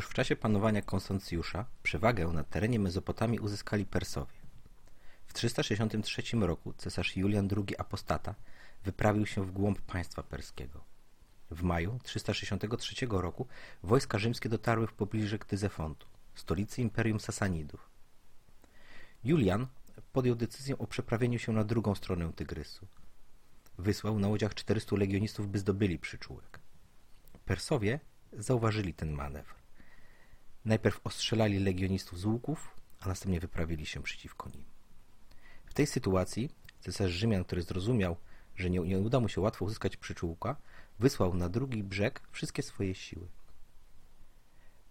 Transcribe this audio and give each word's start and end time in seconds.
Już 0.00 0.08
w 0.08 0.14
czasie 0.14 0.36
panowania 0.36 0.82
Konstancjusza 0.82 1.66
przewagę 1.82 2.26
na 2.26 2.44
terenie 2.44 2.78
Mezopotamii 2.78 3.40
uzyskali 3.40 3.86
Persowie. 3.86 4.34
W 5.26 5.32
363 5.32 6.22
roku 6.40 6.72
cesarz 6.72 7.16
Julian 7.16 7.48
II 7.56 7.76
Apostata 7.78 8.34
wyprawił 8.84 9.26
się 9.26 9.44
w 9.44 9.50
głąb 9.50 9.80
państwa 9.80 10.22
perskiego. 10.22 10.84
W 11.50 11.62
maju 11.62 11.98
363 12.02 13.06
roku 13.10 13.46
wojska 13.82 14.18
rzymskie 14.18 14.48
dotarły 14.48 14.86
w 14.86 14.92
pobliże 14.92 15.38
Ktyzefontu, 15.38 16.06
stolicy 16.34 16.82
Imperium 16.82 17.20
Sasanidów. 17.20 17.90
Julian 19.24 19.66
podjął 20.12 20.36
decyzję 20.36 20.78
o 20.78 20.86
przeprawieniu 20.86 21.38
się 21.38 21.52
na 21.52 21.64
drugą 21.64 21.94
stronę 21.94 22.32
Tygrysu. 22.32 22.86
Wysłał 23.78 24.18
na 24.18 24.28
łodziach 24.28 24.54
400 24.54 24.96
legionistów, 24.96 25.48
by 25.48 25.58
zdobyli 25.58 25.98
przyczółek. 25.98 26.60
Persowie 27.44 28.00
zauważyli 28.32 28.94
ten 28.94 29.10
manewr. 29.10 29.59
Najpierw 30.64 31.00
ostrzelali 31.04 31.58
legionistów 31.58 32.20
z 32.20 32.24
łuków, 32.24 32.74
a 33.00 33.08
następnie 33.08 33.40
wyprawili 33.40 33.86
się 33.86 34.02
przeciwko 34.02 34.48
nim. 34.48 34.64
W 35.66 35.74
tej 35.74 35.86
sytuacji 35.86 36.50
cesarz 36.80 37.10
Rzymian, 37.10 37.44
który 37.44 37.62
zrozumiał, 37.62 38.16
że 38.56 38.70
nie, 38.70 38.80
nie 38.80 38.98
uda 38.98 39.20
mu 39.20 39.28
się 39.28 39.40
łatwo 39.40 39.64
uzyskać 39.64 39.96
przyczółka, 39.96 40.56
wysłał 40.98 41.34
na 41.34 41.48
drugi 41.48 41.82
brzeg 41.82 42.22
wszystkie 42.32 42.62
swoje 42.62 42.94
siły. 42.94 43.28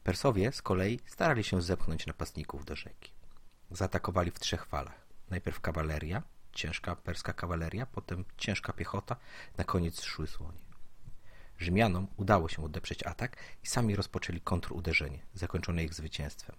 Persowie 0.04 0.52
z 0.52 0.62
kolei 0.62 1.00
starali 1.06 1.44
się 1.44 1.62
zepchnąć 1.62 2.06
napastników 2.06 2.66
do 2.66 2.76
rzeki. 2.76 3.12
Zaatakowali 3.72 4.32
w 4.32 4.40
trzech 4.40 4.66
falach. 4.66 5.08
Najpierw 5.30 5.62
kawaleria, 5.62 6.24
ciężka 6.52 6.96
perska 6.96 7.34
kawaleria, 7.34 7.86
potem 7.86 8.26
ciężka 8.38 8.74
piechota, 8.74 9.16
na 9.58 9.64
koniec 9.64 10.04
szły 10.04 10.28
słonie. 10.28 10.69
Rzymianom 11.60 12.08
udało 12.18 12.50
się 12.50 12.64
odeprzeć 12.64 13.04
atak 13.04 13.38
i 13.64 13.68
sami 13.68 13.96
rozpoczęli 13.96 14.42
kontruderzenie, 14.42 15.20
zakończone 15.34 15.84
ich 15.84 15.94
zwycięstwem. 15.94 16.56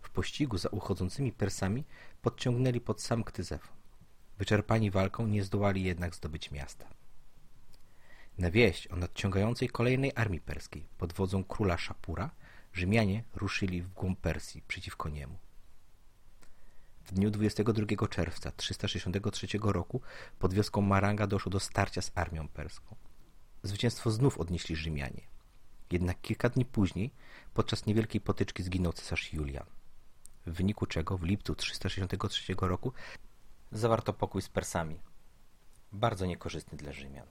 W 0.00 0.10
pościgu 0.10 0.58
za 0.58 0.68
uchodzącymi 0.68 1.32
Persami 1.32 1.84
podciągnęli 2.22 2.80
pod 2.80 3.02
sam 3.02 3.24
Ktyzefon. 3.24 3.76
Wyczerpani 4.38 4.90
walką 4.90 5.26
nie 5.26 5.44
zdołali 5.44 5.82
jednak 5.82 6.14
zdobyć 6.14 6.50
miasta. 6.50 6.88
Na 8.38 8.50
wieść 8.50 8.88
o 8.88 8.96
nadciągającej 8.96 9.68
kolejnej 9.68 10.12
armii 10.14 10.40
perskiej 10.40 10.86
pod 10.98 11.12
wodzą 11.12 11.44
króla 11.44 11.78
Szapura 11.78 12.30
Rzymianie 12.72 13.24
ruszyli 13.34 13.82
w 13.82 13.92
głąb 13.92 14.20
Persji 14.20 14.62
przeciwko 14.68 15.08
niemu. 15.08 15.38
W 17.04 17.12
dniu 17.12 17.30
22 17.30 18.08
czerwca 18.08 18.52
363 18.52 19.46
roku 19.62 20.00
pod 20.38 20.54
wioską 20.54 20.80
Maranga 20.80 21.26
doszło 21.26 21.50
do 21.50 21.60
starcia 21.60 22.02
z 22.02 22.12
armią 22.14 22.48
perską. 22.48 22.96
Zwycięstwo 23.62 24.10
znów 24.10 24.38
odnieśli 24.38 24.76
Rzymianie. 24.76 25.20
Jednak 25.90 26.20
kilka 26.20 26.48
dni 26.48 26.64
później, 26.64 27.10
podczas 27.54 27.86
niewielkiej 27.86 28.20
potyczki 28.20 28.62
zginął 28.62 28.92
cesarz 28.92 29.32
Julian, 29.32 29.66
w 30.46 30.52
wyniku 30.52 30.86
czego 30.86 31.18
w 31.18 31.22
lipcu 31.22 31.54
363 31.54 32.54
roku 32.60 32.92
zawarto 33.72 34.12
pokój 34.12 34.42
z 34.42 34.48
Persami. 34.48 35.00
Bardzo 35.92 36.26
niekorzystny 36.26 36.78
dla 36.78 36.92
Rzymian. 36.92 37.26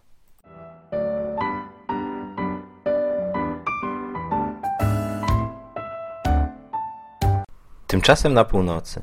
Tymczasem 7.87 8.33
na 8.33 8.45
północy 8.45 9.01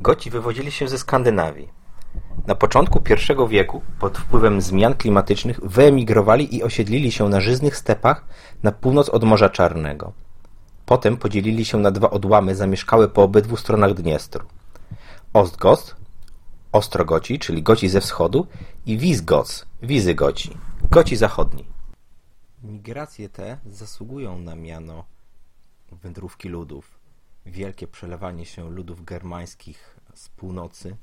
Goci 0.00 0.30
wywodzili 0.30 0.72
się 0.72 0.88
ze 0.88 0.98
Skandynawii. 0.98 1.81
Na 2.46 2.54
początku 2.54 3.02
I 3.46 3.48
wieku, 3.48 3.82
pod 4.00 4.18
wpływem 4.18 4.60
zmian 4.60 4.94
klimatycznych, 4.94 5.60
wyemigrowali 5.62 6.56
i 6.56 6.62
osiedlili 6.62 7.12
się 7.12 7.28
na 7.28 7.40
żyznych 7.40 7.76
stepach 7.76 8.24
na 8.62 8.72
północ 8.72 9.08
od 9.08 9.24
Morza 9.24 9.48
Czarnego. 9.50 10.12
Potem 10.86 11.16
podzielili 11.16 11.64
się 11.64 11.78
na 11.78 11.90
dwa 11.90 12.10
odłamy 12.10 12.54
zamieszkałe 12.54 13.08
po 13.08 13.22
obydwu 13.22 13.56
stronach 13.56 13.94
Dniestru. 13.94 14.46
Ostgoth, 15.32 15.96
Ostrogoci, 16.72 17.38
czyli 17.38 17.62
Goci 17.62 17.88
ze 17.88 18.00
wschodu 18.00 18.46
i 18.86 18.98
Wisgoth, 18.98 19.66
Wizygoci, 19.82 20.56
Goci 20.90 21.16
zachodni. 21.16 21.64
Migracje 22.62 23.28
te 23.28 23.58
zasługują 23.66 24.38
na 24.38 24.54
miano 24.54 25.04
wędrówki 25.92 26.48
ludów 26.48 26.98
wielkie 27.46 27.86
przelewanie 27.86 28.46
się 28.46 28.70
ludów 28.70 29.04
germańskich 29.04 29.96
z 30.14 30.28
północy 30.28 30.96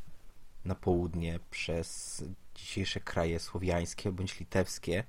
na 0.66 0.75
południe 0.75 1.40
przez 1.52 2.24
dzisiejsze 2.56 3.00
kraje 3.00 3.40
słowiańskie 3.40 4.12
bądź 4.12 4.40
litewskie, 4.40 5.03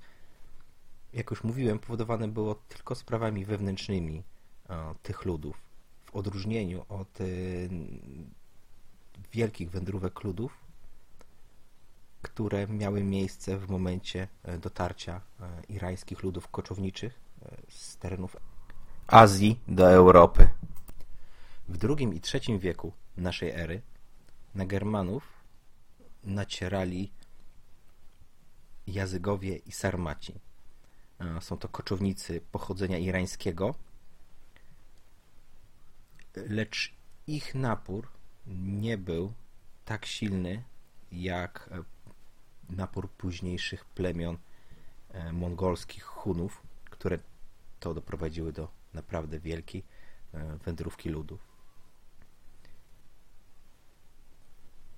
jak 1.13 1.31
już 1.31 1.45
mówiłem, 1.45 1.79
powodowane 1.79 2.29
było 2.29 2.55
tylko 2.55 2.95
sprawami 2.95 3.45
wewnętrznymi 3.45 4.23
e, 4.69 4.95
tych 5.03 5.25
ludów. 5.25 5.63
W 6.05 6.15
odróżnieniu 6.15 6.85
od 6.89 7.21
e, 7.21 7.25
wielkich 9.33 9.71
wędrówek 9.71 10.25
ludów, 10.25 10.65
które 12.23 12.67
miały 12.67 13.05
miejsce 13.05 13.59
w 13.59 13.71
momencie 13.71 14.29
e, 14.43 14.59
dotarcia 14.59 15.21
irańskich 15.69 16.23
ludów 16.23 16.49
koczowniczych 16.49 17.21
z 17.69 17.97
terenów 17.97 18.37
Azji 19.07 19.61
do 19.69 19.91
Europy. 19.91 20.49
W 21.69 21.85
II 21.85 22.09
i 22.17 22.21
III 22.35 22.59
wieku 22.59 22.93
naszej 23.17 23.51
ery 23.51 23.83
na 24.55 24.67
Germanów 24.67 25.40
nacierali 26.25 27.13
Jazygowie 28.87 29.57
i 29.57 29.73
Sarmaci. 29.73 30.41
Są 31.41 31.59
to 31.59 31.69
koczownicy 31.69 32.41
pochodzenia 32.53 32.99
irańskiego, 32.99 33.75
lecz 36.37 36.95
ich 37.27 37.55
napór 37.55 38.09
nie 38.47 38.99
był 38.99 39.33
tak 39.85 40.07
silny 40.07 40.63
jak 41.13 41.71
napór 42.71 43.11
późniejszych 43.11 43.85
plemion 43.85 44.39
e, 45.11 45.33
mongolskich 45.33 46.05
Hunów, 46.05 46.63
które 46.85 47.19
to 47.81 47.95
doprowadziły 47.95 48.53
do 48.53 48.69
naprawdę 48.95 49.41
wielkiej 49.41 49.85
e, 50.35 50.57
wędrówki 50.57 51.09
ludów. 51.09 51.41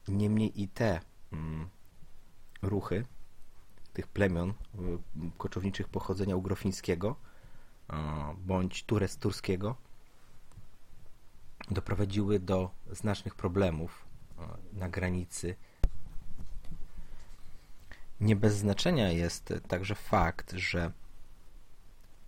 Niemniej 0.08 0.62
i 0.62 0.68
te 0.68 1.00
ruchy 2.62 3.04
tych 3.92 4.08
plemion 4.08 4.50
y, 4.50 4.54
koczowniczych 5.38 5.88
pochodzenia 5.88 6.36
ugrofińskiego 6.36 7.16
bądź 8.36 8.84
Tures 8.84 9.16
turskiego 9.16 9.76
doprowadziły 11.70 12.40
do 12.40 12.70
znacznych 12.90 13.34
problemów 13.34 14.04
na 14.72 14.88
granicy. 14.88 15.56
Nie 18.20 18.36
bez 18.36 18.56
znaczenia 18.56 19.10
jest 19.10 19.54
także 19.68 19.94
fakt, 19.94 20.52
że 20.52 20.92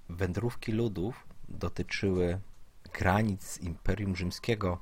wędrówki 0.08 0.72
ludów 0.72 1.26
dotyczyły 1.48 2.40
granic 2.92 3.58
Imperium 3.58 4.16
Rzymskiego 4.16 4.78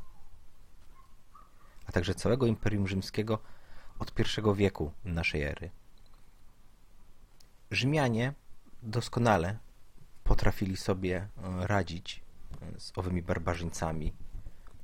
a 1.86 1.92
także 1.92 2.14
całego 2.14 2.46
Imperium 2.46 2.88
Rzymskiego 2.88 3.38
od 4.02 4.12
I 4.18 4.54
wieku 4.54 4.92
naszej 5.04 5.42
ery. 5.42 5.70
Rzymianie 7.70 8.34
doskonale 8.82 9.58
potrafili 10.24 10.76
sobie 10.76 11.16
e, 11.16 11.66
radzić 11.66 12.22
e, 12.76 12.80
z 12.80 12.92
owymi 12.98 13.22
barbarzyńcami, 13.22 14.12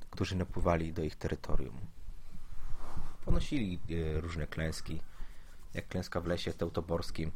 którzy 0.09 0.35
napływali 0.35 0.93
do 0.93 1.03
ich 1.03 1.15
terytorium. 1.15 1.79
Ponosili 3.25 3.79
e, 3.89 4.21
różne 4.21 4.47
klęski, 4.47 5.01
jak 5.73 5.87
klęska 5.87 6.21
w 6.21 6.25
lesie 6.25 6.53
teutoborskim, 6.53 7.31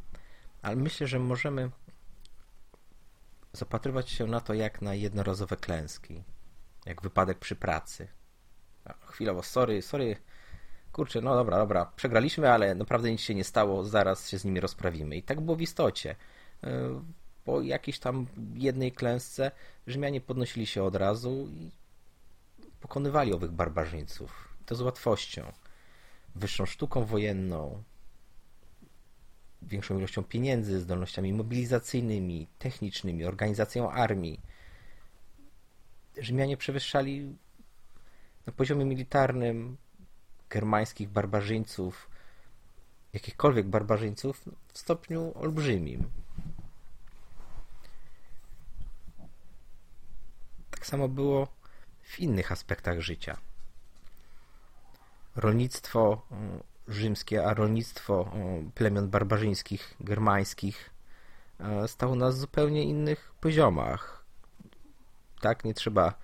ale 0.62 0.76
myślę, 0.76 1.06
że 1.06 1.18
możemy 1.18 1.70
zapatrywać 3.52 4.10
się 4.10 4.26
na 4.26 4.40
to 4.40 4.54
jak 4.54 4.82
na 4.82 4.94
jednorazowe 4.94 5.56
klęski, 5.56 6.24
jak 6.86 7.02
wypadek 7.02 7.38
przy 7.38 7.56
pracy, 7.56 8.08
chwilowo, 9.06 9.42
sorry, 9.42 9.82
sorry, 9.82 10.16
kurczę, 10.94 11.20
no 11.20 11.34
dobra, 11.34 11.56
dobra, 11.58 11.92
przegraliśmy, 11.96 12.50
ale 12.50 12.74
naprawdę 12.74 13.10
nic 13.10 13.20
się 13.20 13.34
nie 13.34 13.44
stało, 13.44 13.84
zaraz 13.84 14.28
się 14.28 14.38
z 14.38 14.44
nimi 14.44 14.60
rozprawimy. 14.60 15.16
I 15.16 15.22
tak 15.22 15.40
było 15.40 15.56
w 15.56 15.60
istocie. 15.60 16.16
E, 16.64 17.00
po 17.44 17.60
jakiejś 17.60 17.98
tam 17.98 18.26
jednej 18.54 18.92
klęsce 18.92 19.50
Rzymianie 19.86 20.20
podnosili 20.20 20.66
się 20.66 20.82
od 20.82 20.96
razu 20.96 21.48
i 21.50 21.70
pokonywali 22.80 23.32
owych 23.32 23.50
barbarzyńców. 23.50 24.48
To 24.66 24.74
z 24.74 24.80
łatwością. 24.80 25.52
Wyższą 26.34 26.66
sztuką 26.66 27.04
wojenną, 27.04 27.82
większą 29.62 29.98
ilością 29.98 30.24
pieniędzy, 30.24 30.80
zdolnościami 30.80 31.32
mobilizacyjnymi, 31.32 32.46
technicznymi, 32.58 33.24
organizacją 33.24 33.90
armii. 33.90 34.40
Rzymianie 36.18 36.56
przewyższali 36.56 37.36
na 38.46 38.52
poziomie 38.52 38.84
militarnym 38.84 39.76
germańskich 40.54 41.08
barbarzyńców, 41.08 42.08
jakichkolwiek 43.12 43.66
barbarzyńców 43.66 44.44
w 44.72 44.78
stopniu 44.78 45.32
olbrzymim. 45.34 46.10
tak 50.84 50.90
samo 50.90 51.08
było 51.08 51.48
w 52.02 52.20
innych 52.20 52.52
aspektach 52.52 53.00
życia. 53.00 53.36
Rolnictwo 55.36 56.26
rzymskie, 56.88 57.46
a 57.46 57.54
rolnictwo 57.54 58.32
plemion 58.74 59.08
barbarzyńskich, 59.10 59.94
germańskich 60.00 60.90
stało 61.86 62.14
na 62.14 62.32
zupełnie 62.32 62.82
innych 62.82 63.34
poziomach. 63.40 64.24
Tak, 65.40 65.64
nie 65.64 65.74
trzeba 65.74 66.14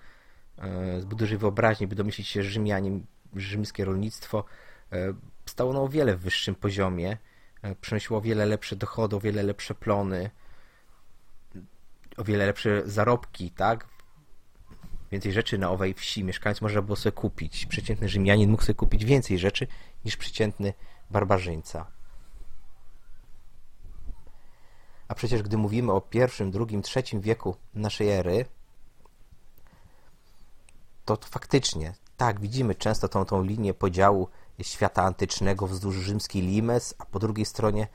zbyt 0.99 1.19
dużej 1.19 1.37
wyobraźni, 1.37 1.87
by 1.87 1.95
domyślić 1.95 2.27
się, 2.27 2.43
że 2.43 2.49
Rzymianie, 2.49 2.99
rzymskie 3.35 3.85
rolnictwo 3.85 4.43
stało 5.45 5.73
na 5.73 5.79
o 5.79 5.87
wiele 5.87 6.17
wyższym 6.17 6.55
poziomie, 6.55 7.17
przynosiło 7.81 8.19
o 8.19 8.21
wiele 8.21 8.45
lepsze 8.45 8.75
dochody, 8.75 9.15
o 9.15 9.19
wiele 9.19 9.43
lepsze 9.43 9.75
plony, 9.75 10.29
o 12.17 12.23
wiele 12.23 12.45
lepsze 12.45 12.81
zarobki, 12.85 13.51
tak? 13.51 13.87
Więcej 15.11 15.33
rzeczy 15.33 15.57
na 15.57 15.69
owej 15.69 15.93
wsi 15.93 16.23
mieszkając 16.23 16.61
można 16.61 16.81
było 16.81 16.95
sobie 16.95 17.13
kupić. 17.13 17.65
Przeciętny 17.65 18.09
Rzymianin 18.09 18.49
mógł 18.51 18.63
sobie 18.63 18.75
kupić 18.75 19.05
więcej 19.05 19.39
rzeczy 19.39 19.67
niż 20.05 20.17
przeciętny 20.17 20.73
barbarzyńca. 21.09 21.91
A 25.07 25.15
przecież 25.15 25.43
gdy 25.43 25.57
mówimy 25.57 25.91
o 25.91 26.01
pierwszym, 26.01 26.51
drugim, 26.51 26.81
trzecim 26.81 27.21
wieku 27.21 27.55
naszej 27.73 28.09
ery, 28.09 28.45
to 31.05 31.17
faktycznie, 31.21 31.93
tak, 32.21 32.39
widzimy 32.39 32.75
często 32.75 33.07
tą, 33.07 33.25
tą 33.25 33.43
linię 33.43 33.73
podziału 33.73 34.27
świata 34.61 35.03
antycznego 35.03 35.67
wzdłuż 35.67 35.95
rzymskiej 35.95 36.41
Limes, 36.41 36.95
a 36.99 37.05
po 37.05 37.19
drugiej 37.19 37.45
stronie 37.45 37.87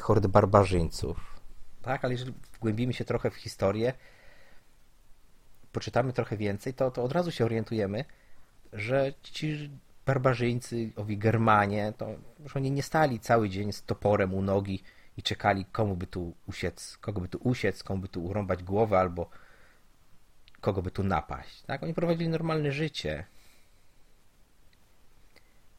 hordy 0.00 0.28
barbarzyńców. 0.28 1.40
Tak, 1.82 2.04
ale 2.04 2.14
jeżeli 2.14 2.32
wgłębimy 2.52 2.92
się 2.92 3.04
trochę 3.04 3.30
w 3.30 3.34
historię, 3.34 3.92
poczytamy 5.72 6.12
trochę 6.12 6.36
więcej, 6.36 6.74
to, 6.74 6.90
to 6.90 7.04
od 7.04 7.12
razu 7.12 7.30
się 7.30 7.44
orientujemy, 7.44 8.04
że 8.72 9.12
ci 9.22 9.70
barbarzyńcy, 10.06 10.90
owi 10.96 11.18
Germanie, 11.18 11.92
to 11.98 12.06
że 12.46 12.54
oni 12.56 12.70
nie 12.70 12.82
stali 12.82 13.20
cały 13.20 13.48
dzień 13.48 13.72
z 13.72 13.82
toporem 13.82 14.34
u 14.34 14.42
nogi 14.42 14.82
i 15.16 15.22
czekali, 15.22 15.64
komu 15.64 15.96
by 15.96 16.06
tu 16.06 16.34
usiec, 16.46 16.98
kogo 17.00 17.20
by 17.20 17.28
tu 17.28 17.38
usiec, 17.38 17.82
komu 17.82 18.02
by 18.02 18.08
tu 18.08 18.24
urąbać 18.24 18.62
głowę, 18.62 18.98
albo 18.98 19.30
kogo 20.60 20.82
by 20.82 20.90
tu 20.90 21.02
napaść. 21.02 21.62
Tak? 21.62 21.82
Oni 21.82 21.94
prowadzili 21.94 22.28
normalne 22.28 22.72
życie. 22.72 23.31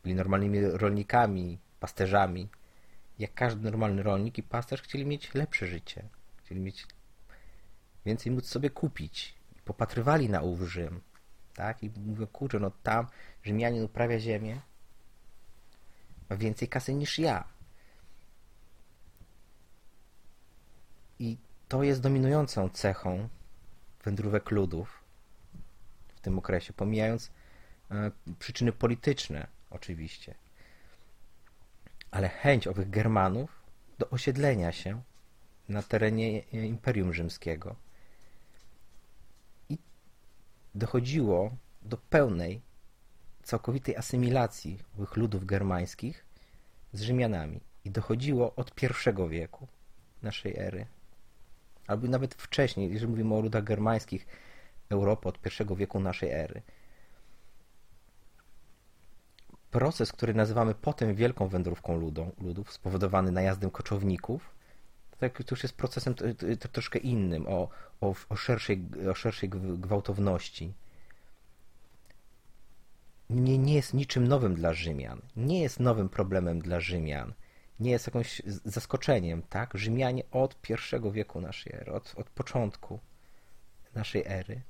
Byli 0.03 0.15
normalnymi 0.15 0.61
rolnikami, 0.61 1.59
pasterzami. 1.79 2.49
Jak 3.19 3.33
każdy 3.33 3.63
normalny 3.63 4.03
rolnik 4.03 4.37
i 4.37 4.43
pasterz 4.43 4.81
chcieli 4.81 5.05
mieć 5.05 5.33
lepsze 5.33 5.67
życie. 5.67 6.03
Chcieli 6.37 6.61
mieć 6.61 6.87
więcej 8.05 8.31
móc 8.31 8.45
sobie 8.45 8.69
kupić. 8.69 9.35
Popatrywali 9.65 10.29
na 10.29 10.41
ów 10.41 10.61
Rzym. 10.61 11.01
Tak? 11.53 11.83
I 11.83 11.91
mówią, 12.05 12.27
kurczę, 12.27 12.59
no 12.59 12.71
tam 12.83 13.07
Rzymianin 13.43 13.83
uprawia 13.83 14.19
ziemię, 14.19 14.61
ma 16.29 16.35
więcej 16.35 16.67
kasy 16.67 16.93
niż 16.93 17.19
ja. 17.19 17.43
I 21.19 21.37
to 21.67 21.83
jest 21.83 22.01
dominującą 22.01 22.69
cechą 22.69 23.29
wędrówek 24.03 24.51
ludów 24.51 25.03
w 26.15 26.21
tym 26.21 26.37
okresie, 26.39 26.73
pomijając 26.73 27.31
e, 27.91 28.11
przyczyny 28.39 28.71
polityczne 28.71 29.47
oczywiście. 29.73 30.35
Ale 32.11 32.29
chęć 32.29 32.67
owych 32.67 32.89
Germanów 32.89 33.63
do 33.99 34.09
osiedlenia 34.09 34.71
się 34.71 35.01
na 35.69 35.83
terenie 35.83 36.39
Imperium 36.39 37.13
Rzymskiego. 37.13 37.75
I 39.69 39.77
dochodziło 40.75 41.55
do 41.81 41.97
pełnej, 41.97 42.61
całkowitej 43.43 43.95
asymilacji 43.97 44.79
owych 44.95 45.17
ludów 45.17 45.45
germańskich 45.45 46.25
z 46.93 47.01
Rzymianami. 47.01 47.59
I 47.85 47.91
dochodziło 47.91 48.55
od 48.55 48.75
pierwszego 48.75 49.29
wieku 49.29 49.67
naszej 50.21 50.57
ery. 50.57 50.85
Albo 51.87 52.07
nawet 52.07 52.35
wcześniej, 52.35 52.91
jeżeli 52.91 53.11
mówimy 53.11 53.35
o 53.35 53.41
ludach 53.41 53.63
germańskich, 53.63 54.27
Europy 54.89 55.29
od 55.29 55.39
pierwszego 55.39 55.75
wieku 55.75 55.99
naszej 55.99 56.31
ery 56.31 56.61
proces, 59.73 60.11
który 60.11 60.33
nazywamy 60.33 60.75
potem 60.75 61.15
wielką 61.15 61.47
wędrówką 61.47 61.97
ludą, 61.97 62.31
ludów, 62.41 62.73
spowodowany 62.73 63.31
najazdem 63.31 63.71
koczowników, 63.71 64.55
to, 65.11 65.29
to 65.29 65.55
już 65.55 65.63
jest 65.63 65.75
procesem 65.75 66.15
troszkę 66.71 66.99
innym, 66.99 67.47
o, 67.47 67.69
o, 68.01 68.15
o, 68.29 68.35
szerszej, 68.35 68.85
o 69.11 69.15
szerszej 69.15 69.49
gwałtowności. 69.49 70.73
Nie, 73.29 73.57
nie 73.57 73.75
jest 73.75 73.93
niczym 73.93 74.27
nowym 74.27 74.55
dla 74.55 74.73
Rzymian. 74.73 75.21
Nie 75.35 75.61
jest 75.61 75.79
nowym 75.79 76.09
problemem 76.09 76.59
dla 76.59 76.79
Rzymian. 76.79 77.33
Nie 77.79 77.91
jest 77.91 78.07
jakimś 78.07 78.41
zaskoczeniem, 78.65 79.41
tak? 79.41 79.73
Rzymianie 79.73 80.23
od 80.31 80.61
pierwszego 80.61 81.11
wieku 81.11 81.41
naszej 81.41 81.73
ery, 81.73 81.91
od, 81.93 82.13
od 82.17 82.29
początku 82.29 82.99
naszej 83.95 84.23
ery 84.25 84.61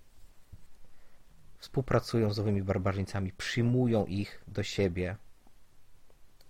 współpracują 1.64 2.34
z 2.34 2.40
owymi 2.40 2.64
barbarzyńcami, 2.64 3.32
przyjmują 3.32 4.06
ich 4.06 4.44
do 4.48 4.64
siebie, 4.64 5.16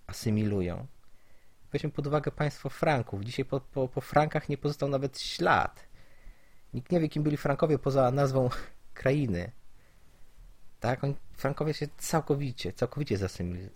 asymilują. 0.06 0.86
Weźmy 1.72 1.90
pod 1.90 2.06
uwagę 2.06 2.30
państwo 2.30 2.68
Franków. 2.68 3.24
Dzisiaj 3.24 3.44
po, 3.44 3.60
po, 3.60 3.88
po 3.88 4.00
Frankach 4.00 4.48
nie 4.48 4.58
pozostał 4.58 4.88
nawet 4.88 5.20
ślad. 5.20 5.86
Nikt 6.74 6.92
nie 6.92 7.00
wie, 7.00 7.08
kim 7.08 7.22
byli 7.22 7.36
Frankowie 7.36 7.78
poza 7.78 8.10
nazwą 8.10 8.50
krainy. 9.00 9.52
Tak, 10.80 11.04
oni, 11.04 11.14
Frankowie 11.32 11.74
się 11.74 11.88
całkowicie, 11.98 12.72
całkowicie 12.72 13.18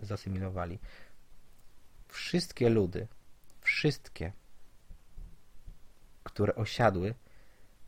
zasymilowali. 0.00 0.79
Wszystkie 2.08 2.69
ludy, 2.69 3.06
wszystkie, 3.61 4.32
które 6.25 6.55
osiadły 6.55 7.14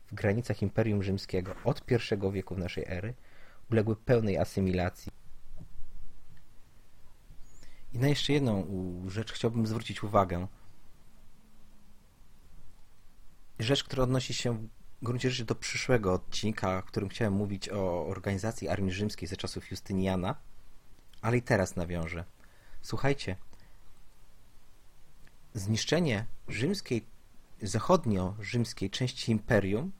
w 0.07 0.13
granicach 0.13 0.61
Imperium 0.61 1.03
Rzymskiego 1.03 1.55
od 1.63 1.91
I 1.91 2.31
wieku 2.31 2.55
naszej 2.55 2.85
ery, 2.87 3.13
uległy 3.71 3.95
pełnej 3.95 4.37
asymilacji. 4.37 5.11
I 7.93 7.99
na 7.99 8.07
jeszcze 8.07 8.33
jedną 8.33 8.65
rzecz 9.07 9.31
chciałbym 9.31 9.67
zwrócić 9.67 10.03
uwagę. 10.03 10.47
Rzecz, 13.59 13.83
która 13.83 14.03
odnosi 14.03 14.33
się 14.33 14.57
w 14.57 14.69
gruncie 15.01 15.29
rzeczy 15.29 15.45
do 15.45 15.55
przyszłego 15.55 16.13
odcinka, 16.13 16.81
w 16.81 16.85
którym 16.85 17.09
chciałem 17.09 17.33
mówić 17.33 17.69
o 17.69 18.07
organizacji 18.07 18.69
Armii 18.69 18.91
Rzymskiej 18.91 19.27
ze 19.27 19.37
czasów 19.37 19.71
Justyniana, 19.71 20.35
ale 21.21 21.37
i 21.37 21.41
teraz 21.41 21.75
nawiążę. 21.75 22.25
Słuchajcie, 22.81 23.35
zniszczenie 25.53 26.25
rzymskiej, 26.47 27.05
zachodnio-rzymskiej 27.61 28.89
części 28.89 29.31
imperium 29.31 29.91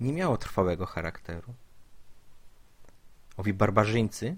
nie 0.00 0.12
miało 0.12 0.38
trwałego 0.38 0.86
charakteru. 0.86 1.54
Owi 3.40 3.54
barbarzyńcy, 3.54 4.36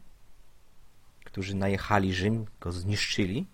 którzy 1.24 1.54
najechali 1.54 2.14
Rzym, 2.14 2.46
go 2.60 2.72
zniszczyli, 2.72 3.46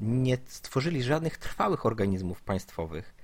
nie 0.00 0.38
stworzyli 0.46 1.02
żadnych 1.02 1.38
trwałych 1.38 1.86
organizmów 1.86 2.42
państwowych. 2.42 3.14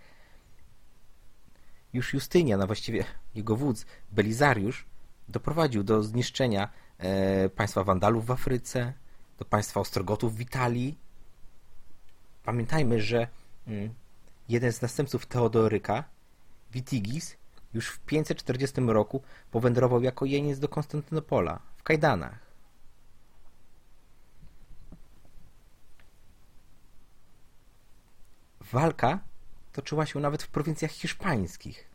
Już 1.92 2.14
Justynian, 2.14 2.62
a 2.62 2.66
właściwie 2.66 3.04
jego 3.34 3.56
wódz 3.56 3.86
Belizariusz, 4.12 4.86
doprowadził 5.28 5.84
do 5.84 6.02
zniszczenia 6.02 6.68
e, 6.98 7.48
państwa 7.48 7.84
Wandalów 7.84 8.26
w 8.26 8.30
Afryce, 8.30 8.92
do 9.38 9.44
państwa 9.44 9.80
Ostrogotów 9.80 10.36
w 10.36 10.40
Italii. 10.40 10.98
Pamiętajmy, 12.44 13.00
że 13.00 13.28
mm, 13.66 13.94
jeden 14.48 14.72
z 14.72 14.82
następców 14.82 15.26
Teodoryka, 15.26 16.04
Witigis, 16.72 17.36
już 17.76 17.88
w 17.88 17.98
540 17.98 18.80
roku 18.80 19.22
powędrował 19.50 20.02
jako 20.02 20.24
jeniec 20.24 20.58
do 20.58 20.68
Konstantynopola 20.68 21.60
w 21.76 21.82
kajdanach. 21.82 22.38
Walka 28.72 29.18
toczyła 29.72 30.06
się 30.06 30.20
nawet 30.20 30.42
w 30.42 30.48
prowincjach 30.48 30.90
hiszpańskich 30.90 31.90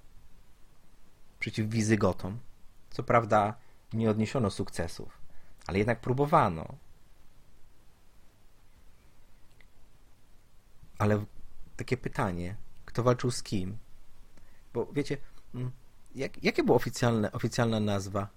przeciw 1.39 1.69
Wizygotom. 1.69 2.39
Co 2.89 3.03
prawda 3.03 3.55
nie 3.93 4.09
odniesiono 4.09 4.49
sukcesów, 4.49 5.17
ale 5.67 5.77
jednak 5.77 6.01
próbowano. 6.01 6.75
Ale 10.97 11.25
takie 11.77 11.97
pytanie, 11.97 12.55
kto 12.85 13.03
walczył 13.03 13.31
z 13.31 13.43
kim? 13.43 13.77
Bo 14.73 14.85
wiecie. 14.93 15.17
Jak, 16.15 16.43
jakie 16.43 16.63
była 16.63 16.75
oficjalne, 16.75 17.31
oficjalna 17.31 17.79
nazwa 17.79 18.27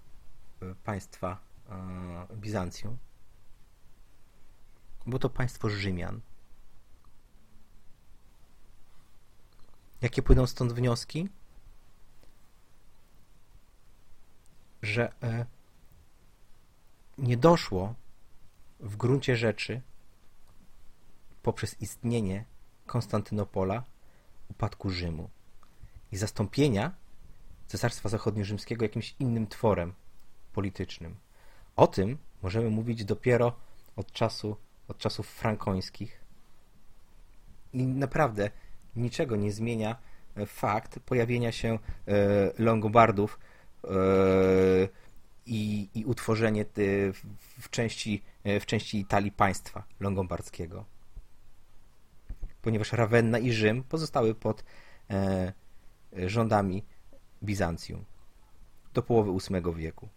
e, 0.62 0.75
państwa 0.75 1.38
e, 2.30 2.37
Bizancjum? 2.37 2.99
Było 5.06 5.18
to 5.18 5.30
państwo 5.30 5.71
Rzymian. 5.71 6.21
Jakie 10.02 10.23
płyną 10.23 10.47
stąd 10.47 10.73
wnioski? 10.73 11.28
że 14.85 15.12
e, 15.23 15.47
nie 17.18 17.37
doszło 17.37 17.94
w 18.80 18.97
gruncie 18.97 19.37
rzeczy 19.37 19.80
poprzez 21.42 21.80
istnienie 21.80 22.44
Konstantynopola 22.87 23.85
upadku 24.49 24.90
Rzymu 24.90 25.30
i 26.12 26.16
zastąpienia 26.16 26.92
Cesarstwa 27.75 28.09
Zachodniorzymskiego 28.09 28.85
jakimś 28.85 29.14
innym 29.19 29.47
tworem 29.47 29.93
politycznym. 30.52 31.16
O 31.76 31.87
tym 31.87 32.19
możemy 32.43 32.71
mówić 32.71 33.04
dopiero 33.04 33.57
od 33.97 34.12
czasu, 34.12 34.57
od 34.88 34.99
czasów 34.99 35.28
frankońskich. 35.28 36.21
I 37.73 37.87
naprawdę 37.87 38.50
niczego 38.97 39.37
nie 39.37 39.52
zmienia 39.52 39.97
e, 40.37 40.47
fakt 40.47 40.99
pojawienia 40.99 41.52
się 41.52 41.69
e, 41.69 41.78
Longobardów 42.59 43.38
e, 43.85 43.88
i, 45.47 45.88
i 45.95 46.04
utworzenie 46.04 46.64
w 47.61 47.71
części, 47.71 48.23
w 48.45 48.66
części 48.66 49.00
Italii 49.00 49.33
państwa 49.33 49.85
longobardzkiego. 50.00 50.85
Ponieważ 52.62 52.93
Ravenna 52.93 53.38
i 53.38 53.52
Rzym 53.52 53.83
pozostały 53.83 54.35
pod 54.35 54.64
rządami 56.26 56.85
Bizancjum 57.43 58.05
do 58.95 59.03
połowy 59.03 59.31
VIII 59.33 59.75
wieku, 59.75 60.09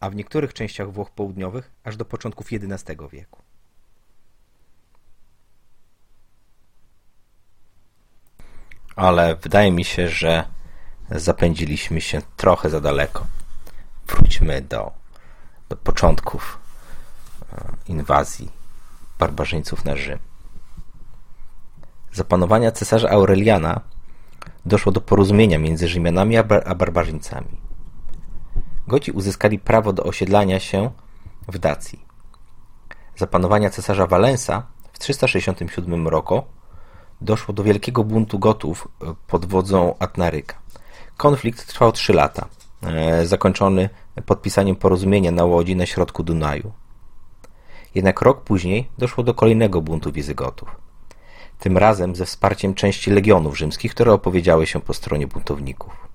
a 0.00 0.10
w 0.10 0.14
niektórych 0.14 0.54
częściach 0.54 0.92
Włoch 0.92 1.10
Południowych 1.10 1.70
aż 1.84 1.96
do 1.96 2.04
początków 2.04 2.46
XI 2.52 2.92
wieku. 3.12 3.42
Ale 8.96 9.36
wydaje 9.36 9.72
mi 9.72 9.84
się, 9.84 10.08
że 10.08 10.44
zapędziliśmy 11.10 12.00
się 12.00 12.22
trochę 12.36 12.70
za 12.70 12.80
daleko. 12.80 13.26
Wróćmy 14.06 14.62
do, 14.62 14.92
do 15.68 15.76
początków 15.76 16.58
e, 17.52 17.72
inwazji 17.86 18.50
barbarzyńców 19.18 19.84
na 19.84 19.96
Rzym. 19.96 20.18
Za 22.12 22.24
panowania 22.24 22.72
cesarza 22.72 23.10
Aureliana 23.10 23.80
doszło 24.66 24.92
do 24.92 25.00
porozumienia 25.00 25.58
między 25.58 25.88
Rzymianami 25.88 26.36
a, 26.36 26.44
bar 26.44 26.62
a 26.66 26.74
barbarzyńcami. 26.74 27.60
Goci 28.88 29.12
uzyskali 29.12 29.58
prawo 29.58 29.92
do 29.92 30.02
osiedlania 30.02 30.60
się 30.60 30.90
w 31.48 31.58
Dacji. 31.58 32.04
Za 33.16 33.26
panowania 33.26 33.70
cesarza 33.70 34.06
Walensa 34.06 34.66
w 34.92 34.98
367 34.98 36.08
roku 36.08 36.42
doszło 37.20 37.54
do 37.54 37.62
wielkiego 37.62 38.04
buntu 38.04 38.38
Gotów 38.38 38.88
e, 39.02 39.14
pod 39.26 39.46
wodzą 39.46 39.94
Atnaryka. 39.98 40.54
Konflikt 41.16 41.66
trwał 41.66 41.92
trzy 41.92 42.12
lata, 42.12 42.48
e, 42.82 43.26
zakończony 43.26 43.88
podpisaniem 44.26 44.76
porozumienia 44.76 45.30
na 45.30 45.44
łodzi 45.44 45.76
na 45.76 45.86
środku 45.86 46.22
Dunaju. 46.22 46.72
Jednak 47.94 48.22
rok 48.22 48.40
później 48.40 48.88
doszło 48.98 49.24
do 49.24 49.34
kolejnego 49.34 49.80
buntu 49.80 50.12
Wizygotów 50.12 50.87
tym 51.58 51.78
razem 51.78 52.16
ze 52.16 52.26
wsparciem 52.26 52.74
części 52.74 53.10
legionów 53.10 53.58
rzymskich, 53.58 53.94
które 53.94 54.12
opowiedziały 54.12 54.66
się 54.66 54.80
po 54.80 54.94
stronie 54.94 55.26
buntowników. 55.26 56.08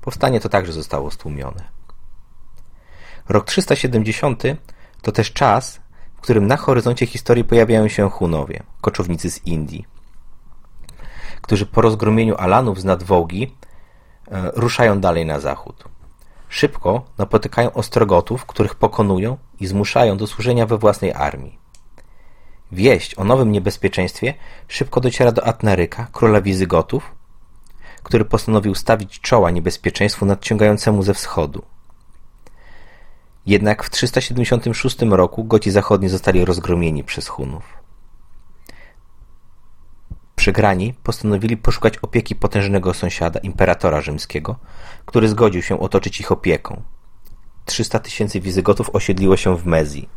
Powstanie 0.00 0.40
to 0.40 0.48
także 0.48 0.72
zostało 0.72 1.10
stłumione. 1.10 1.64
Rok 3.28 3.44
370 3.44 4.42
to 5.02 5.12
też 5.12 5.32
czas, 5.32 5.80
w 6.14 6.20
którym 6.20 6.46
na 6.46 6.56
horyzoncie 6.56 7.06
historii 7.06 7.44
pojawiają 7.44 7.88
się 7.88 8.10
Hunowie, 8.10 8.62
koczownicy 8.80 9.30
z 9.30 9.46
Indii, 9.46 9.86
którzy 11.40 11.66
po 11.66 11.80
rozgromieniu 11.80 12.36
Alanów 12.36 12.80
z 12.80 12.84
nadwogi 12.84 13.56
e, 14.30 14.50
ruszają 14.54 15.00
dalej 15.00 15.26
na 15.26 15.40
zachód. 15.40 15.84
Szybko 16.48 17.04
napotykają 17.18 17.72
ostrogotów, 17.72 18.46
których 18.46 18.74
pokonują 18.74 19.36
i 19.60 19.66
zmuszają 19.66 20.16
do 20.16 20.26
służenia 20.26 20.66
we 20.66 20.78
własnej 20.78 21.12
armii. 21.12 21.58
Wieść 22.72 23.14
o 23.18 23.24
nowym 23.24 23.52
niebezpieczeństwie 23.52 24.34
szybko 24.68 25.00
dociera 25.00 25.32
do 25.32 25.46
Atnaryka, 25.46 26.06
króla 26.12 26.40
Wizygotów, 26.40 27.14
który 28.02 28.24
postanowił 28.24 28.74
stawić 28.74 29.20
czoła 29.20 29.50
niebezpieczeństwu 29.50 30.26
nadciągającemu 30.26 31.02
ze 31.02 31.14
wschodu. 31.14 31.62
Jednak 33.46 33.84
w 33.84 33.90
376 33.90 34.96
roku 35.10 35.44
Goci 35.44 35.70
Zachodni 35.70 36.08
zostali 36.08 36.44
rozgromieni 36.44 37.04
przez 37.04 37.28
Hunów. 37.28 37.78
Przegrani 40.36 40.94
postanowili 41.02 41.56
poszukać 41.56 41.98
opieki 41.98 42.36
potężnego 42.36 42.94
sąsiada, 42.94 43.40
imperatora 43.40 44.00
rzymskiego, 44.00 44.58
który 45.06 45.28
zgodził 45.28 45.62
się 45.62 45.80
otoczyć 45.80 46.20
ich 46.20 46.32
opieką. 46.32 46.82
300 47.64 47.98
tysięcy 47.98 48.40
Wizygotów 48.40 48.90
osiedliło 48.92 49.36
się 49.36 49.56
w 49.56 49.66
Mezji. 49.66 50.08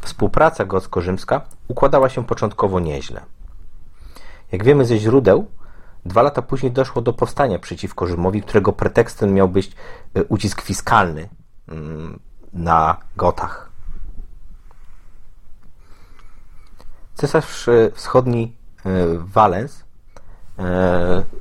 Współpraca 0.00 0.64
gocko-rzymska 0.64 1.40
układała 1.68 2.08
się 2.08 2.24
początkowo 2.24 2.80
nieźle. 2.80 3.20
Jak 4.52 4.64
wiemy 4.64 4.84
ze 4.84 4.98
źródeł, 4.98 5.46
dwa 6.06 6.22
lata 6.22 6.42
później 6.42 6.72
doszło 6.72 7.02
do 7.02 7.12
powstania 7.12 7.58
przeciwko 7.58 8.06
Rzymowi, 8.06 8.42
którego 8.42 8.72
pretekstem 8.72 9.34
miał 9.34 9.48
być 9.48 9.70
e, 10.14 10.24
ucisk 10.24 10.62
fiskalny 10.62 11.28
mm, 11.68 12.20
na 12.52 12.96
Gotach. 13.16 13.70
Cesarz 17.14 17.68
e, 17.68 17.90
wschodni 17.94 18.56
e, 18.86 18.90
Walens 19.18 19.88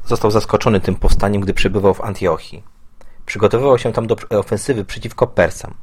został 0.06 0.32
zaskoczony 0.32 0.80
tym 0.80 0.96
powstaniem, 0.96 1.42
gdy 1.42 1.54
przebywał 1.54 1.94
w 1.94 2.02
Antiochii. 2.02 2.64
Przygotowywał 3.26 3.78
się 3.78 3.94
tam 3.94 4.08
do 4.08 4.16
ofensywy 4.30 4.86
przeciwko 4.86 5.28
Persam 5.28 5.74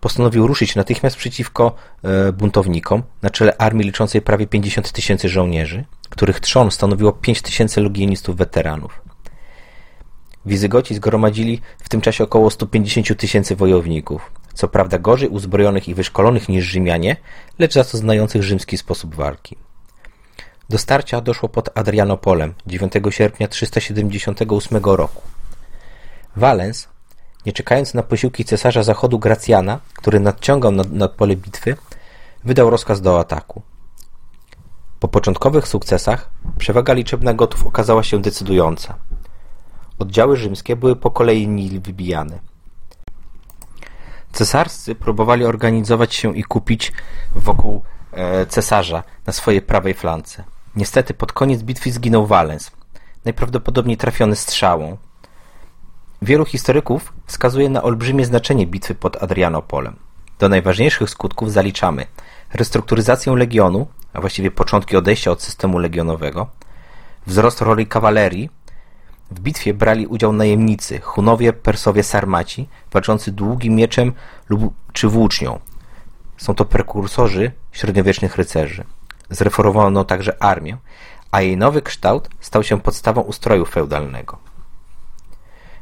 postanowił 0.00 0.46
ruszyć 0.46 0.76
natychmiast 0.76 1.16
przeciwko 1.16 1.74
e, 2.02 2.32
buntownikom 2.32 3.02
na 3.22 3.30
czele 3.30 3.56
armii 3.56 3.86
liczącej 3.86 4.22
prawie 4.22 4.46
50 4.46 4.92
tysięcy 4.92 5.28
żołnierzy, 5.28 5.84
których 6.10 6.40
trzon 6.40 6.70
stanowiło 6.70 7.12
5 7.12 7.42
tysięcy 7.42 7.80
legionistów 7.80 8.36
weteranów. 8.36 9.02
Wizygoci 10.46 10.94
zgromadzili 10.94 11.60
w 11.78 11.88
tym 11.88 12.00
czasie 12.00 12.24
około 12.24 12.50
150 12.50 13.18
tysięcy 13.18 13.56
wojowników, 13.56 14.30
co 14.54 14.68
prawda 14.68 14.98
gorzej 14.98 15.28
uzbrojonych 15.28 15.88
i 15.88 15.94
wyszkolonych 15.94 16.48
niż 16.48 16.64
Rzymianie, 16.64 17.16
lecz 17.58 17.74
za 17.74 17.84
to 17.84 17.98
znających 17.98 18.42
rzymski 18.42 18.78
sposób 18.78 19.14
walki. 19.14 19.56
Do 20.68 20.78
starcia 20.78 21.20
doszło 21.20 21.48
pod 21.48 21.78
Adrianopolem 21.78 22.54
9 22.66 22.92
sierpnia 23.10 23.48
378 23.48 24.84
roku. 24.84 25.22
Valens 26.36 26.88
nie 27.46 27.52
czekając 27.52 27.94
na 27.94 28.02
posiłki 28.02 28.44
cesarza 28.44 28.82
zachodu 28.82 29.18
Gracjana, 29.18 29.80
który 29.94 30.20
nadciągał 30.20 30.72
nad, 30.72 30.92
nad 30.92 31.12
pole 31.12 31.36
bitwy, 31.36 31.76
wydał 32.44 32.70
rozkaz 32.70 33.00
do 33.00 33.20
ataku. 33.20 33.62
Po 35.00 35.08
początkowych 35.08 35.68
sukcesach 35.68 36.30
przewaga 36.58 36.92
liczebna 36.92 37.34
Gotów 37.34 37.66
okazała 37.66 38.02
się 38.02 38.22
decydująca. 38.22 38.94
Oddziały 39.98 40.36
rzymskie 40.36 40.76
były 40.76 40.96
po 40.96 41.10
kolei 41.10 41.80
wybijane. 41.80 42.38
Cesarscy 44.32 44.94
próbowali 44.94 45.44
organizować 45.44 46.14
się 46.14 46.36
i 46.36 46.44
kupić 46.44 46.92
wokół 47.34 47.82
e, 48.12 48.46
cesarza 48.46 49.02
na 49.26 49.32
swojej 49.32 49.62
prawej 49.62 49.94
flance. 49.94 50.44
Niestety 50.76 51.14
pod 51.14 51.32
koniec 51.32 51.62
bitwy 51.62 51.92
zginął 51.92 52.26
Walens, 52.26 52.70
najprawdopodobniej 53.24 53.96
trafiony 53.96 54.36
strzałą, 54.36 54.96
Wielu 56.22 56.44
historyków 56.44 57.12
wskazuje 57.30 57.68
na 57.68 57.82
olbrzymie 57.82 58.24
znaczenie 58.24 58.66
bitwy 58.66 58.94
pod 58.94 59.22
Adrianopolem. 59.22 59.96
Do 60.38 60.48
najważniejszych 60.48 61.10
skutków 61.10 61.52
zaliczamy 61.52 62.06
restrukturyzację 62.54 63.36
legionu, 63.36 63.86
a 64.12 64.20
właściwie 64.20 64.50
początki 64.50 64.96
odejścia 64.96 65.30
od 65.30 65.42
systemu 65.42 65.78
legionowego, 65.78 66.46
wzrost 67.26 67.60
roli 67.60 67.86
kawalerii. 67.86 68.50
W 69.30 69.40
bitwie 69.40 69.74
brali 69.74 70.06
udział 70.06 70.32
najemnicy, 70.32 71.00
Hunowie, 71.00 71.52
Persowie, 71.52 72.02
Sarmaci, 72.02 72.68
walczący 72.92 73.32
długim 73.32 73.74
mieczem 73.74 74.12
lub 74.48 74.74
czy 74.92 75.08
włócznią. 75.08 75.58
Są 76.36 76.54
to 76.54 76.64
prekursorzy 76.64 77.52
średniowiecznych 77.72 78.36
rycerzy. 78.36 78.84
Zreformowano 79.30 80.04
także 80.04 80.42
armię, 80.42 80.76
a 81.30 81.40
jej 81.40 81.56
nowy 81.56 81.82
kształt 81.82 82.28
stał 82.40 82.62
się 82.62 82.80
podstawą 82.80 83.20
ustroju 83.20 83.64
feudalnego. 83.64 84.49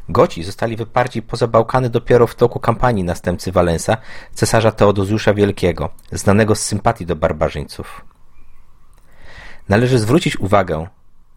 Goci 0.08 0.44
zostali 0.44 0.76
wyparci 0.76 1.22
poza 1.22 1.46
Bałkany 1.46 1.90
dopiero 1.90 2.26
w 2.26 2.34
toku 2.34 2.60
kampanii 2.60 3.04
następcy 3.04 3.52
Walensa, 3.52 3.96
cesarza 4.32 4.72
Teodozjusza 4.72 5.34
Wielkiego, 5.34 5.88
znanego 6.12 6.54
z 6.54 6.60
sympatii 6.60 7.06
do 7.06 7.16
barbarzyńców. 7.16 8.04
Należy 9.68 9.98
zwrócić 9.98 10.36
uwagę 10.40 10.86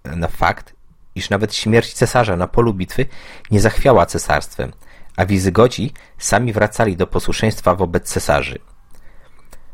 na 0.04 0.28
fakt, 0.28 0.76
iż 1.16 1.30
nawet 1.30 1.56
śmierć 1.56 1.94
cesarza 1.94 2.36
na 2.36 2.48
polu 2.48 2.74
bitwy 2.74 3.06
nie 3.52 3.62
zachwiała 3.62 4.06
cesarstwem, 4.06 4.72
a 5.18 5.26
Wizygoci 5.26 5.94
sami 6.18 6.54
wracali 6.54 6.98
do 6.98 7.08
posłuszeństwa 7.08 7.76
wobec 7.76 8.10
cesarzy. 8.10 8.60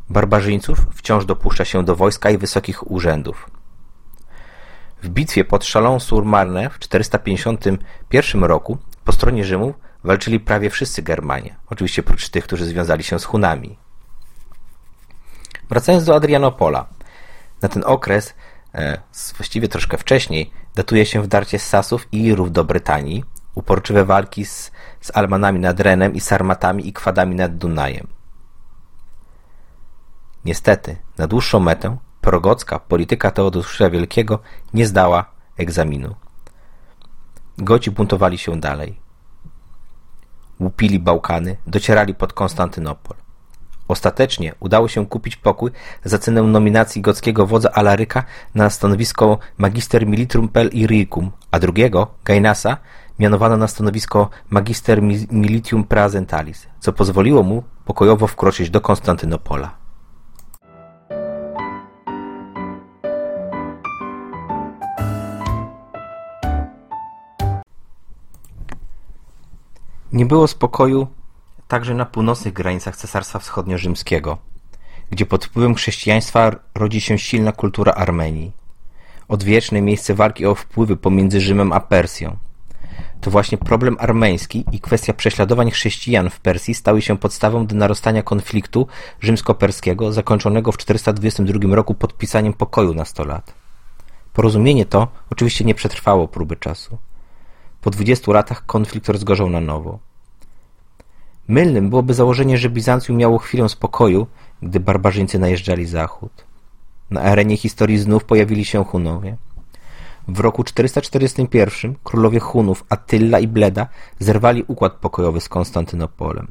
Barbarzyńców 0.09 0.85
wciąż 0.95 1.25
dopuszcza 1.25 1.65
się 1.65 1.85
do 1.85 1.95
wojska 1.95 2.29
i 2.29 2.37
wysokich 2.37 2.91
urzędów. 2.91 3.49
W 5.03 5.09
bitwie 5.09 5.45
pod 5.45 5.65
Chalon-sur-Marne 5.65 6.69
w 6.69 6.79
451 6.79 8.43
roku 8.43 8.77
Po 9.07 9.13
stronie 9.13 9.45
Rzymu 9.45 9.73
walczyli 10.03 10.39
prawie 10.39 10.69
wszyscy 10.69 11.01
Germanie, 11.01 11.55
oczywiście 11.69 12.03
prócz 12.03 12.29
tych, 12.29 12.43
którzy 12.43 12.65
związali 12.65 13.03
się 13.03 13.19
z 13.19 13.25
Hunami. 13.25 13.77
Wracając 15.69 16.05
do 16.05 16.15
Adrianopola, 16.15 16.85
na 17.61 17.69
ten 17.69 17.83
okres, 17.85 18.33
e, 18.75 18.97
właściwie 19.37 19.67
troszkę 19.67 19.97
wcześniej, 19.97 20.51
datuje 20.75 21.05
się 21.05 21.21
wdarcie 21.21 21.59
Sasów 21.59 22.07
i 22.11 22.25
Irów 22.25 22.51
do 22.51 22.63
Brytanii, 22.63 23.23
uporczywe 23.55 24.05
walki 24.05 24.45
z, 24.45 24.71
z 25.01 25.17
Almanami 25.17 25.59
nad 25.59 25.79
Renem 25.79 26.13
i 26.13 26.19
Sarmatami 26.19 26.87
i 26.87 26.93
Kwadami 26.93 27.35
nad 27.35 27.57
Dunajem. 27.57 28.07
Niestety, 30.45 30.97
na 31.17 31.27
dłuższą 31.27 31.59
metę 31.59 31.97
prorogocka 32.21 32.79
polityka 32.79 33.31
Teodosza 33.31 33.89
Wielkiego 33.89 34.39
nie 34.73 34.85
zdała 34.85 35.31
egzaminu. 35.57 36.26
Goci 37.57 37.91
buntowali 37.91 38.37
się 38.37 38.59
dalej. 38.59 38.99
Łupili 40.59 40.99
Bałkany, 40.99 41.57
docierali 41.67 42.15
pod 42.15 42.33
Konstantynopol. 42.33 43.17
Ostatecznie 43.87 44.53
udało 44.59 44.87
się 44.87 45.05
kupić 45.05 45.35
pokój 45.35 45.71
za 46.03 46.17
cenę 46.17 46.41
nominacji 46.41 47.01
gockiego 47.01 47.47
wodza 47.47 47.71
Alaryka 47.71 48.23
na 48.55 48.69
stanowisko 48.69 49.39
magister 49.57 50.07
militrum 50.07 50.49
pel 50.49 50.69
iricum, 50.73 51.31
a 51.51 51.59
drugiego, 51.59 52.07
Gainasa, 52.25 52.77
mianowano 53.19 53.57
na 53.57 53.67
stanowisko 53.67 54.29
magister 54.49 55.01
militium 55.31 55.83
praesentalis, 55.83 56.67
co 56.79 56.93
pozwoliło 56.93 57.43
mu 57.43 57.63
pokojowo 57.85 58.27
wkroczyć 58.27 58.69
do 58.69 58.81
Konstantynopola. 58.81 59.86
Nie 70.17 70.25
było 70.25 70.47
spokoju 70.47 71.07
także 71.67 71.93
na 71.93 72.05
północnych 72.05 72.53
granicach 72.53 72.95
Cesarstwa 72.95 73.39
Wschodnio-Rzymskiego, 73.39 74.37
gdzie 75.11 75.25
pod 75.25 75.45
wpływem 75.45 75.75
chrześcijaństwa 75.75 76.51
rodzi 76.75 77.01
się 77.01 77.17
silna 77.17 77.51
kultura 77.51 77.93
Armenii. 77.93 78.51
Odwieczne 79.27 79.81
miejsce 79.81 80.13
walki 80.13 80.45
o 80.45 80.55
wpływy 80.55 80.97
pomiędzy 80.97 81.41
Rzymem 81.41 81.73
a 81.73 81.79
Persją. 81.79 82.37
To 83.21 83.31
właśnie 83.31 83.57
problem 83.57 83.97
armeński 83.99 84.65
i 84.71 84.79
kwestia 84.79 85.13
prześladowań 85.13 85.71
chrześcijan 85.71 86.29
w 86.29 86.39
Persji 86.39 86.73
stały 86.73 87.01
się 87.01 87.17
podstawą 87.17 87.67
do 87.67 87.75
narastania 87.75 88.23
konfliktu 88.23 88.87
rzymsko-perskiego 89.21 90.11
zakończonego 90.11 90.71
w 90.71 90.77
422 90.77 91.75
roku 91.75 91.93
podpisaniem 91.93 92.53
pokoju 92.53 92.93
na 92.93 93.05
100 93.05 93.23
lat. 93.25 93.53
Porozumienie 94.33 94.85
to 94.85 95.07
oczywiście 95.29 95.65
nie 95.65 95.75
przetrwało 95.75 96.27
próby 96.27 96.55
czasu. 96.55 96.97
Po 97.81 97.91
20 97.91 98.31
latach 98.31 98.65
konflikt 98.65 99.09
rozgorzał 99.09 99.49
na 99.49 99.61
nowo. 99.61 100.06
Mylnym 101.47 101.89
byłoby 101.89 102.13
założenie, 102.13 102.57
że 102.57 102.69
Bizancjum 102.69 103.17
miało 103.17 103.37
chwilę 103.37 103.69
spokoju, 103.69 104.27
gdy 104.61 104.79
barbarzyńcy 104.79 105.39
najeżdżali 105.39 105.85
zachód. 105.85 106.31
Na 107.11 107.21
arenie 107.21 107.57
historii 107.57 107.97
znów 107.97 108.23
pojawili 108.23 108.65
się 108.65 108.83
Hunowie. 108.83 109.37
W 110.27 110.39
roku 110.39 110.63
441 110.63 111.95
królowie 112.03 112.39
Hunów 112.39 112.83
Attila 112.89 113.39
i 113.39 113.47
Bleda 113.47 113.87
zerwali 114.19 114.63
układ 114.67 114.93
pokojowy 114.93 115.41
z 115.41 115.49
Konstantynopolem. 115.49 116.47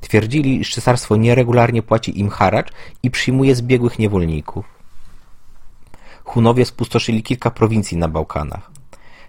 Twierdzili, 0.00 0.60
iż 0.60 0.74
cesarstwo 0.74 1.16
nieregularnie 1.16 1.82
płaci 1.82 2.20
im 2.20 2.28
haracz 2.28 2.72
i 3.02 3.10
przyjmuje 3.10 3.54
zbiegłych 3.54 3.98
niewolników. 3.98 4.64
Hunowie 6.24 6.64
spustoszyli 6.64 7.22
kilka 7.22 7.50
prowincji 7.50 7.96
na 7.96 8.08
Bałkanach. 8.08 8.70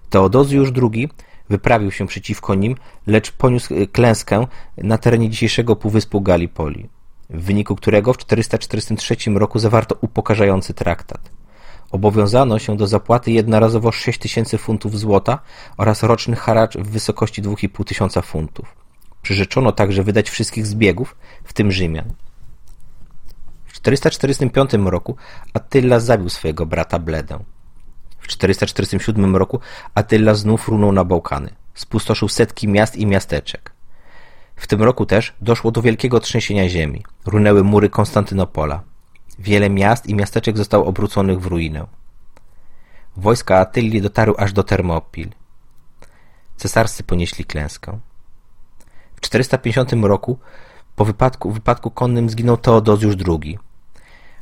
Teodozjusz 0.10 0.72
II 0.94 1.10
wyprawił 1.50 1.92
się 1.92 2.08
przeciwko 2.08 2.56
nim, 2.56 2.76
lecz 3.08 3.32
poniósł 3.32 3.74
e, 3.74 3.88
klęskę 3.88 4.48
na 4.78 4.98
terenie 4.98 5.30
dzisiejszego 5.30 5.76
półwyspu 5.76 6.22
Gallipoli, 6.22 6.90
w 7.30 7.44
wyniku 7.44 7.76
którego 7.76 8.14
w 8.14 8.18
443 8.18 9.16
roku 9.36 9.60
zawarto 9.60 9.98
upokarzający 10.02 10.74
traktat. 10.74 11.30
Obowiązano 11.92 12.60
się 12.60 12.78
do 12.78 12.88
zapłaty 12.88 13.32
jednorazowo 13.32 13.92
6 13.92 14.20
tysięcy 14.20 14.58
funtów 14.58 15.00
złota 15.00 15.40
oraz 15.78 16.04
roczny 16.04 16.36
haracz 16.36 16.78
w 16.78 16.90
wysokości 16.90 17.42
2,5 17.44 17.86
tysiąca 17.86 18.22
funtów. 18.22 18.76
Przyrzeczono 19.22 19.72
także 19.72 20.04
wydać 20.04 20.30
wszystkich 20.30 20.66
zbiegów, 20.66 21.16
w 21.44 21.54
tym 21.54 21.72
Rzymian. 21.72 22.14
W 23.66 23.74
445 23.74 24.72
roku 24.74 25.16
Attila 25.54 26.00
zabił 26.00 26.30
swojego 26.30 26.66
brata 26.66 27.00
Bledę. 27.00 27.40
W 28.24 28.28
447 28.28 29.36
roku 29.36 29.60
Attila 29.96 30.34
znów 30.34 30.68
runął 30.68 30.92
na 30.92 31.04
Bałkany. 31.04 31.54
Spustoszył 31.74 32.30
setki 32.30 32.68
miast 32.68 32.96
i 32.96 33.06
miasteczek. 33.06 33.72
W 34.56 34.68
tym 34.68 34.84
roku 34.84 35.06
też 35.06 35.34
doszło 35.42 35.72
do 35.72 35.82
wielkiego 35.82 36.20
trzęsienia 36.20 36.70
ziemi. 36.70 37.06
Runęły 37.26 37.64
mury 37.64 37.90
Konstantynopola. 37.90 38.82
Wiele 39.40 39.70
miast 39.70 40.08
i 40.08 40.16
miasteczek 40.16 40.58
zostało 40.58 40.86
obróconych 40.86 41.40
w 41.40 41.46
ruinę. 41.46 41.86
Wojska 43.18 43.58
Attylii 43.58 44.02
dotarły 44.02 44.38
aż 44.38 44.54
do 44.54 44.64
Termopil. 44.64 45.30
Cesarscy 46.58 47.04
ponieśli 47.04 47.46
klęskę. 47.46 48.00
W 49.16 49.22
450 49.22 49.94
roku 49.94 50.40
po 50.96 51.06
wypadku, 51.06 51.52
wypadku 51.52 51.92
konnym 51.92 52.30
zginął 52.30 52.58
Teodozjusz 52.58 53.16
II, 53.28 53.60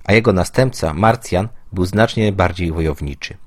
a 0.03 0.13
jego 0.13 0.33
następca, 0.33 0.93
Marcjan, 0.93 1.47
był 1.71 1.85
znacznie 1.85 2.31
bardziej 2.31 2.71
wojowniczy. 2.71 3.37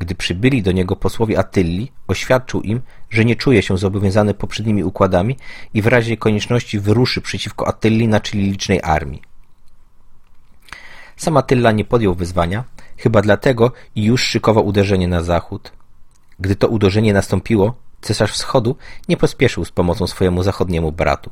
Gdy 0.00 0.14
przybyli 0.14 0.62
do 0.62 0.72
niego 0.72 0.96
posłowie 0.96 1.38
Attylli, 1.38 1.92
oświadczył 2.08 2.62
im, 2.62 2.80
że 3.10 3.24
nie 3.24 3.36
czuje 3.36 3.62
się 3.62 3.78
zobowiązany 3.78 4.34
poprzednimi 4.34 4.84
układami 4.84 5.36
i 5.74 5.82
w 5.82 5.86
razie 5.86 6.16
konieczności 6.16 6.80
wyruszy 6.80 7.20
przeciwko 7.20 7.68
Attylli 7.68 8.08
na 8.08 8.20
czele 8.20 8.42
licznej 8.42 8.80
armii. 8.82 9.22
Sam 11.16 11.36
Attylla 11.36 11.72
nie 11.72 11.84
podjął 11.84 12.14
wyzwania, 12.14 12.64
chyba 12.96 13.22
dlatego 13.22 13.72
i 13.94 14.04
już 14.04 14.22
szykował 14.22 14.66
uderzenie 14.66 15.08
na 15.08 15.22
zachód. 15.22 15.72
Gdy 16.38 16.56
to 16.56 16.68
uderzenie 16.68 17.12
nastąpiło, 17.12 17.74
cesarz 18.00 18.32
wschodu 18.32 18.76
nie 19.08 19.16
pospieszył 19.16 19.64
z 19.64 19.70
pomocą 19.70 20.06
swojemu 20.06 20.42
zachodniemu 20.42 20.92
bratu. 20.92 21.30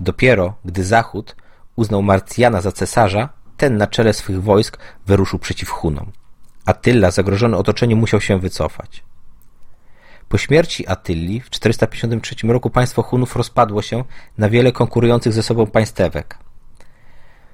Dopiero 0.00 0.54
gdy 0.64 0.84
zachód 0.84 1.36
uznał 1.76 2.02
Marcjana 2.02 2.60
za 2.60 2.72
cesarza, 2.72 3.28
ten 3.56 3.76
na 3.76 3.86
czele 3.86 4.12
swych 4.12 4.42
wojsk 4.42 4.78
wyruszył 5.06 5.38
przeciw 5.38 5.70
Hunom. 5.70 6.12
Attila, 6.68 7.10
zagrożony 7.10 7.56
otoczeniem, 7.56 7.98
musiał 7.98 8.20
się 8.20 8.38
wycofać. 8.38 9.02
Po 10.28 10.38
śmierci 10.38 10.88
Attilli 10.88 11.40
w 11.40 11.50
453 11.50 12.36
roku 12.46 12.70
państwo 12.70 13.02
Hunów 13.02 13.36
rozpadło 13.36 13.82
się 13.82 14.04
na 14.38 14.48
wiele 14.48 14.72
konkurujących 14.72 15.32
ze 15.32 15.42
sobą 15.42 15.66
państewek. 15.66 16.38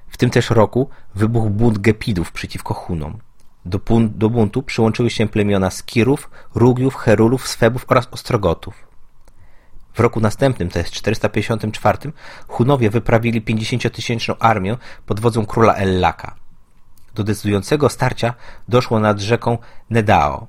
W 0.07 0.17
tym 0.17 0.29
też 0.29 0.49
roku 0.49 0.89
wybuchł 1.15 1.49
bunt 1.49 1.77
Gepidów 1.77 2.31
przeciwko 2.31 2.73
Hunom. 2.73 3.17
Do, 3.65 3.79
do 3.99 4.29
buntu 4.29 4.63
przyłączyły 4.63 5.09
się 5.09 5.27
plemiona 5.27 5.71
Skirów, 5.71 6.29
Rugiów, 6.55 6.95
Herulów, 6.95 7.47
Swebów 7.47 7.85
oraz 7.87 8.07
Ostrogotów. 8.11 8.87
W 9.93 9.99
roku 9.99 10.19
następnym, 10.19 10.69
to 10.69 10.79
jest 10.79 10.91
454, 10.91 12.11
Hunowie 12.47 12.89
wyprawili 12.89 13.41
50-tysięczną 13.41 14.35
armię 14.39 14.77
pod 15.05 15.19
wodzą 15.19 15.45
króla 15.45 15.73
Ellaka. 15.73 16.44
Do 17.15 17.23
decydującego 17.23 17.89
starcia 17.89 18.33
doszło 18.67 18.99
nad 18.99 19.19
rzeką 19.19 19.57
Nedao. 19.89 20.47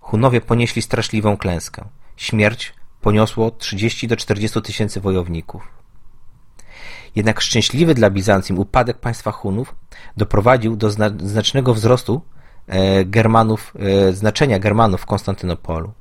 Hunowie 0.00 0.40
ponieśli 0.40 0.82
straszliwą 0.82 1.36
klęskę. 1.36 1.84
Śmierć 2.16 2.74
poniosło 3.00 3.50
30 3.50 4.08
do 4.08 4.16
40 4.16 4.62
tysięcy 4.62 5.00
wojowników. 5.00 5.68
Jednak 7.16 7.40
szczęśliwy 7.40 7.94
dla 7.94 8.10
Bizancjum 8.10 8.58
upadek 8.58 8.98
państwa 8.98 9.32
Hunów 9.32 9.74
doprowadził 10.16 10.76
do 10.76 10.90
znacznego 11.18 11.74
wzrostu 11.74 12.22
e, 12.66 13.04
Germanów, 13.04 13.74
e, 13.78 14.12
znaczenia 14.12 14.58
Germanów 14.58 15.00
w 15.00 15.06
Konstantynopolu. 15.06 15.92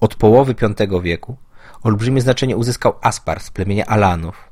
Od 0.00 0.14
połowy 0.14 0.54
V 0.54 1.00
wieku 1.02 1.36
olbrzymie 1.82 2.20
znaczenie 2.20 2.56
uzyskał 2.56 2.94
Aspar 3.00 3.40
z 3.40 3.50
plemienia 3.50 3.86
Alanów. 3.86 4.50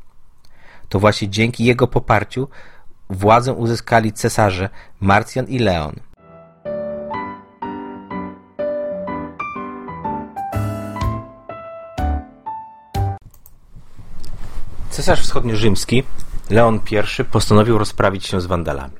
To 0.88 0.98
właśnie 0.98 1.28
dzięki 1.28 1.64
jego 1.64 1.86
poparciu 1.86 2.48
Władzę 3.10 3.52
uzyskali 3.52 4.12
cesarze 4.12 4.68
Marcjan 5.00 5.46
i 5.46 5.58
Leon. 5.58 5.94
Cesarz 14.90 15.20
wschodniorzymski 15.20 16.02
Leon 16.50 16.80
I 17.20 17.24
postanowił 17.24 17.78
rozprawić 17.78 18.26
się 18.26 18.40
z 18.40 18.46
Wandalami. 18.46 18.96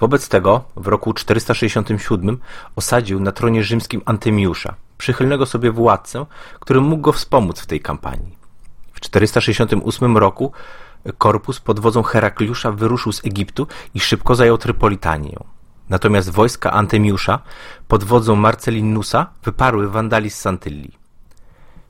Wobec 0.00 0.28
tego 0.28 0.64
w 0.76 0.86
roku 0.86 1.12
467 1.12 2.38
osadził 2.76 3.20
na 3.20 3.32
tronie 3.32 3.62
rzymskim 3.62 4.02
Antymiusza, 4.04 4.74
przychylnego 4.98 5.46
sobie 5.46 5.70
władcę, 5.70 6.26
który 6.60 6.80
mógł 6.80 7.02
go 7.02 7.12
wspomóc 7.12 7.60
w 7.60 7.66
tej 7.66 7.80
kampanii. 7.80 8.36
W 8.92 9.00
468 9.00 10.16
roku 10.16 10.52
korpus 11.18 11.60
pod 11.60 11.80
wodzą 11.80 12.02
Herakliusza 12.02 12.72
wyruszył 12.72 13.12
z 13.12 13.24
Egiptu 13.26 13.66
i 13.94 14.00
szybko 14.00 14.34
zajął 14.34 14.58
Trypolitanię. 14.58 15.36
Natomiast 15.88 16.30
wojska 16.30 16.72
Antemiusza 16.72 17.38
pod 17.88 18.04
wodzą 18.04 18.36
Marcellinusa 18.36 19.26
wyparły 19.44 19.88
Wandali 19.88 20.30
z 20.30 20.38
Santylli. 20.38 20.92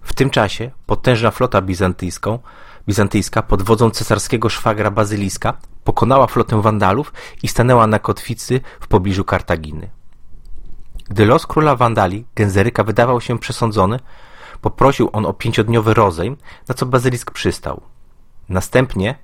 W 0.01 0.13
tym 0.13 0.31
czasie 0.31 0.71
potężna 0.87 1.31
flota 1.31 1.63
bizantyjską, 1.63 2.39
bizantyjska 2.89 3.43
pod 3.43 3.63
wodzą 3.63 3.91
cesarskiego 3.91 4.49
szwagra 4.49 4.91
Bazyliska 4.91 5.55
pokonała 5.85 6.27
flotę 6.27 6.63
Wandalów 6.63 7.13
i 7.43 7.49
stanęła 7.49 7.87
na 7.87 7.99
kotwicy 7.99 8.61
w 8.81 8.89
pobliżu 8.89 9.25
Kartaginy. 9.25 9.91
Gdy 11.09 11.27
los 11.27 11.47
króla 11.47 11.77
Wandali, 11.77 12.25
Genzeryka, 12.35 12.85
wydawał 12.85 13.21
się 13.21 13.39
przesądzony, 13.39 14.01
poprosił 14.61 15.11
on 15.13 15.27
o 15.27 15.33
pięciodniowy 15.33 15.95
rozejm, 15.95 16.37
na 16.69 16.75
co 16.75 16.87
Bazylisk 16.87 17.31
przystał. 17.31 17.92
Następnie 18.49 19.15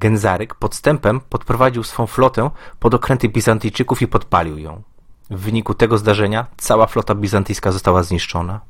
Genzaryk 0.00 0.54
podstępem 0.54 1.20
podprowadził 1.20 1.82
swą 1.82 2.06
flotę 2.06 2.50
pod 2.78 2.94
okręty 2.94 3.28
Bizantyjczyków 3.28 4.02
i 4.02 4.06
podpalił 4.06 4.58
ją. 4.58 4.82
W 5.30 5.40
wyniku 5.40 5.74
tego 5.74 5.98
zdarzenia 5.98 6.46
cała 6.56 6.86
flota 6.86 7.14
bizantyjska 7.14 7.72
została 7.72 8.02
zniszczona. 8.02 8.60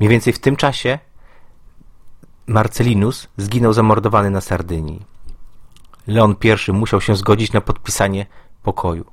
Mniej 0.00 0.10
więcej 0.10 0.32
w 0.32 0.38
tym 0.38 0.56
czasie 0.56 0.98
Marcelinus 2.46 3.28
zginął 3.36 3.72
zamordowany 3.72 4.30
na 4.30 4.40
Sardynii. 4.40 5.06
Leon 6.06 6.36
I 6.68 6.72
musiał 6.72 7.00
się 7.00 7.16
zgodzić 7.16 7.52
na 7.52 7.60
podpisanie 7.60 8.26
pokoju. 8.62 9.04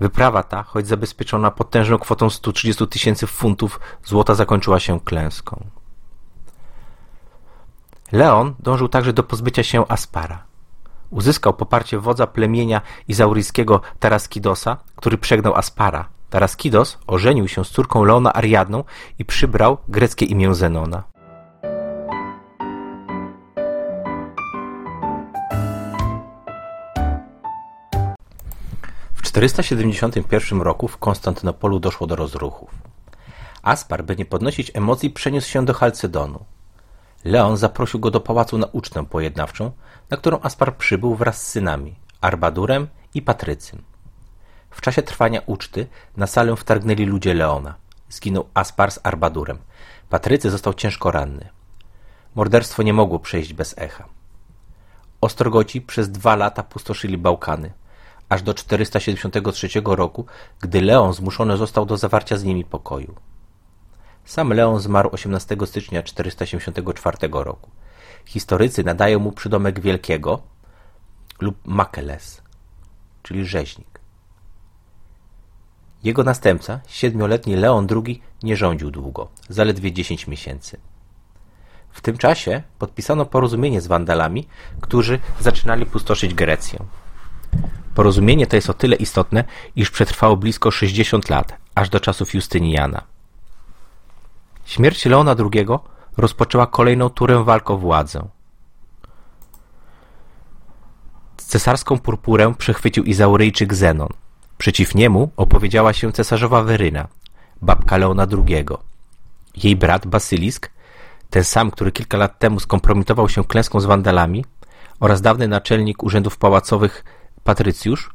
Wyprawa 0.00 0.42
ta, 0.42 0.62
choć 0.62 0.86
zabezpieczona 0.86 1.50
potężną 1.50 1.98
kwotą 1.98 2.30
130 2.30 2.88
tysięcy 2.88 3.26
funtów 3.26 3.80
złota, 4.04 4.34
zakończyła 4.34 4.80
się 4.80 5.00
klęską. 5.00 5.66
Leon 8.14 8.54
dążył 8.60 8.88
także 8.88 9.12
do 9.12 9.22
pozbycia 9.22 9.62
się 9.62 9.84
Aspara. 9.88 10.42
Uzyskał 11.10 11.54
poparcie 11.54 11.98
wodza 11.98 12.26
plemienia 12.26 12.80
izauryjskiego 13.08 13.80
Taraskidosa, 13.98 14.76
który 14.96 15.18
przegnał 15.18 15.54
Aspara. 15.54 16.08
Taraskidos 16.30 16.98
ożenił 17.06 17.48
się 17.48 17.64
z 17.64 17.70
córką 17.70 18.04
Leona 18.04 18.32
Ariadną 18.32 18.84
i 19.18 19.24
przybrał 19.24 19.78
greckie 19.88 20.26
imię 20.26 20.54
Zenona. 20.54 21.02
W 29.14 29.22
471 29.22 30.62
roku 30.62 30.88
w 30.88 30.98
Konstantynopolu 30.98 31.80
doszło 31.80 32.06
do 32.06 32.16
rozruchów. 32.16 32.70
Aspar, 33.62 34.04
by 34.04 34.16
nie 34.16 34.24
podnosić 34.24 34.70
emocji, 34.74 35.10
przeniósł 35.10 35.48
się 35.48 35.64
do 35.64 35.74
Halcedonu. 35.74 36.44
Leon 37.24 37.56
zaprosił 37.56 38.00
go 38.00 38.10
do 38.10 38.20
pałacu 38.20 38.58
na 38.58 38.66
ucztę 38.66 39.06
pojednawczą, 39.06 39.70
na 40.10 40.16
którą 40.16 40.38
Aspar 40.42 40.76
przybył 40.76 41.14
wraz 41.14 41.42
z 41.42 41.46
synami, 41.46 41.94
Arbadurem 42.20 42.88
i 43.14 43.22
Patrycym. 43.22 43.82
W 44.70 44.80
czasie 44.80 45.02
trwania 45.02 45.40
uczty 45.46 45.86
na 46.16 46.26
salę 46.26 46.56
wtargnęli 46.56 47.04
ludzie 47.04 47.34
Leona. 47.34 47.74
Zginął 48.08 48.48
Aspar 48.54 48.92
z 48.92 49.00
Arbadurem. 49.02 49.58
Patrycy 50.08 50.50
został 50.50 50.74
ciężko 50.74 51.10
ranny. 51.10 51.48
Morderstwo 52.34 52.82
nie 52.82 52.92
mogło 52.92 53.18
przejść 53.18 53.52
bez 53.52 53.78
echa. 53.78 54.08
Ostrogoci 55.20 55.80
przez 55.80 56.10
dwa 56.10 56.36
lata 56.36 56.62
pustoszyli 56.62 57.18
Bałkany, 57.18 57.72
aż 58.28 58.42
do 58.42 58.54
473 58.54 59.68
roku, 59.84 60.26
gdy 60.60 60.80
Leon 60.80 61.12
zmuszony 61.12 61.56
został 61.56 61.86
do 61.86 61.96
zawarcia 61.96 62.36
z 62.36 62.44
nimi 62.44 62.64
pokoju. 62.64 63.14
Sam 64.24 64.52
Leon 64.52 64.80
zmarł 64.80 65.10
18 65.12 65.56
stycznia 65.64 66.02
474 66.02 67.18
roku. 67.32 67.70
Historycy 68.24 68.84
nadają 68.84 69.18
mu 69.18 69.32
przydomek 69.32 69.80
Wielkiego 69.80 70.42
lub 71.40 71.56
Makeles, 71.64 72.42
czyli 73.22 73.44
rzeźnik. 73.44 74.00
Jego 76.04 76.24
następca, 76.24 76.80
siedmioletni 76.86 77.56
Leon 77.56 77.86
II, 77.90 78.22
nie 78.42 78.56
rządził 78.56 78.90
długo, 78.90 79.28
zaledwie 79.48 79.92
10 79.92 80.26
miesięcy. 80.26 80.80
W 81.90 82.00
tym 82.00 82.18
czasie 82.18 82.62
podpisano 82.78 83.26
porozumienie 83.26 83.80
z 83.80 83.86
Wandalami, 83.86 84.48
którzy 84.80 85.18
zaczynali 85.40 85.86
pustoszyć 85.86 86.34
Grecję. 86.34 86.78
Porozumienie 87.94 88.46
to 88.46 88.56
jest 88.56 88.70
o 88.70 88.74
tyle 88.74 88.96
istotne, 88.96 89.44
iż 89.76 89.90
przetrwało 89.90 90.36
blisko 90.36 90.70
60 90.70 91.30
lat, 91.30 91.56
aż 91.74 91.88
do 91.88 92.00
czasów 92.00 92.34
Justyniana. 92.34 93.13
Śmierć 94.64 95.04
Leona 95.04 95.36
II 95.38 95.66
rozpoczęła 96.16 96.66
kolejną 96.66 97.10
turę 97.10 97.44
walk 97.44 97.70
o 97.70 97.78
władzę. 97.78 98.28
Cesarską 101.36 101.98
purpurę 101.98 102.54
przechwycił 102.58 103.04
Izauryjczyk 103.04 103.74
Zenon. 103.74 104.08
Przeciw 104.58 104.94
niemu 104.94 105.30
opowiedziała 105.36 105.92
się 105.92 106.12
cesarzowa 106.12 106.62
Weryna, 106.62 107.08
babka 107.62 107.96
Leona 107.96 108.26
II. 108.32 108.66
Jej 109.56 109.76
brat 109.76 110.06
Basylisk, 110.06 110.70
ten 111.30 111.44
sam, 111.44 111.70
który 111.70 111.92
kilka 111.92 112.18
lat 112.18 112.38
temu 112.38 112.60
skompromitował 112.60 113.28
się 113.28 113.44
klęską 113.44 113.80
z 113.80 113.84
Wandalami 113.84 114.44
oraz 115.00 115.20
dawny 115.20 115.48
naczelnik 115.48 116.02
urzędów 116.02 116.36
pałacowych 116.38 117.04
Patrycjusz, 117.44 118.10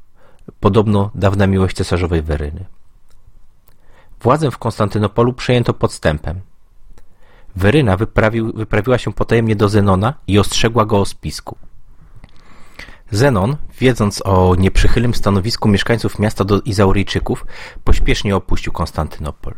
podobno 0.60 1.12
dawna 1.16 1.48
miłość 1.48 1.76
cesarzowej 1.76 2.22
Weryny. 2.22 2.66
Władzę 4.22 4.52
w 4.52 4.58
Konstantynopolu 4.58 5.34
przejęto 5.34 5.74
podstępem. 5.74 6.42
Weryna 7.56 7.98
wyprawił, 7.98 8.54
wyprawiła 8.54 8.98
się 8.98 9.14
potajemnie 9.14 9.56
do 9.56 9.70
Zenona 9.70 10.14
i 10.28 10.40
ostrzegła 10.40 10.86
go 10.86 11.00
o 11.00 11.06
spisku. 11.06 11.58
Zenon, 13.12 13.58
wiedząc 13.80 14.22
o 14.26 14.56
nieprzychylnym 14.56 15.14
stanowisku 15.14 15.70
mieszkańców 15.70 16.20
miasta 16.20 16.44
do 16.44 16.62
Izauryjczyków, 16.62 17.46
pośpiesznie 17.84 18.36
opuścił 18.36 18.74
Konstantynopol. 18.74 19.54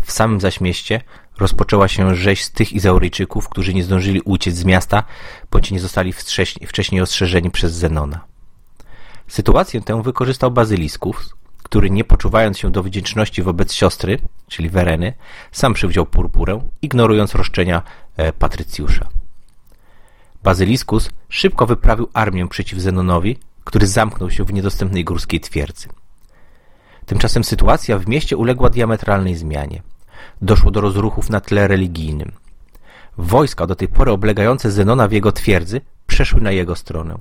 W 0.00 0.12
samym 0.12 0.40
zaś 0.40 0.60
mieście 0.60 1.00
rozpoczęła 1.38 1.88
się 1.88 2.14
rzeź 2.14 2.44
z 2.44 2.50
tych 2.50 2.72
Izauryjczyków, 2.72 3.48
którzy 3.48 3.74
nie 3.74 3.84
zdążyli 3.84 4.20
uciec 4.20 4.54
z 4.54 4.64
miasta, 4.64 5.02
bądź 5.50 5.70
nie 5.70 5.80
zostali 5.80 6.12
wcześniej 6.66 7.00
ostrzeżeni 7.00 7.50
przez 7.50 7.72
Zenona. 7.72 8.20
Sytuację 9.28 9.80
tę 9.80 10.02
wykorzystał 10.02 10.50
Bazylisków, 10.50 11.24
który 11.74 11.90
nie 11.90 12.04
poczuwając 12.04 12.58
się 12.58 12.70
do 12.70 12.82
wdzięczności 12.82 13.42
wobec 13.42 13.72
siostry, 13.72 14.18
czyli 14.48 14.70
Wereny, 14.70 15.12
sam 15.52 15.74
przywdział 15.74 16.06
purpurę, 16.06 16.60
ignorując 16.82 17.34
roszczenia 17.34 17.82
e, 18.16 18.32
Patrycjusza. 18.32 19.08
Bazyliskus 20.42 21.10
szybko 21.28 21.66
wyprawił 21.66 22.08
armię 22.12 22.48
przeciw 22.48 22.78
Zenonowi, 22.78 23.38
który 23.64 23.86
zamknął 23.86 24.30
się 24.30 24.44
w 24.44 24.52
niedostępnej 24.52 25.04
górskiej 25.04 25.40
twierdzy. 25.40 25.88
Tymczasem 27.06 27.44
sytuacja 27.44 27.98
w 27.98 28.08
mieście 28.08 28.36
uległa 28.36 28.70
diametralnej 28.70 29.36
zmianie. 29.36 29.82
Doszło 30.42 30.70
do 30.70 30.80
rozruchów 30.80 31.30
na 31.30 31.40
tle 31.40 31.68
religijnym. 31.68 32.32
Wojska 33.18 33.66
do 33.66 33.74
tej 33.74 33.88
pory 33.88 34.10
oblegające 34.10 34.70
Zenona 34.70 35.08
w 35.08 35.12
jego 35.12 35.32
twierdzy 35.32 35.80
przeszły 36.06 36.40
na 36.40 36.50
jego 36.50 36.76
stronę. 36.76 37.18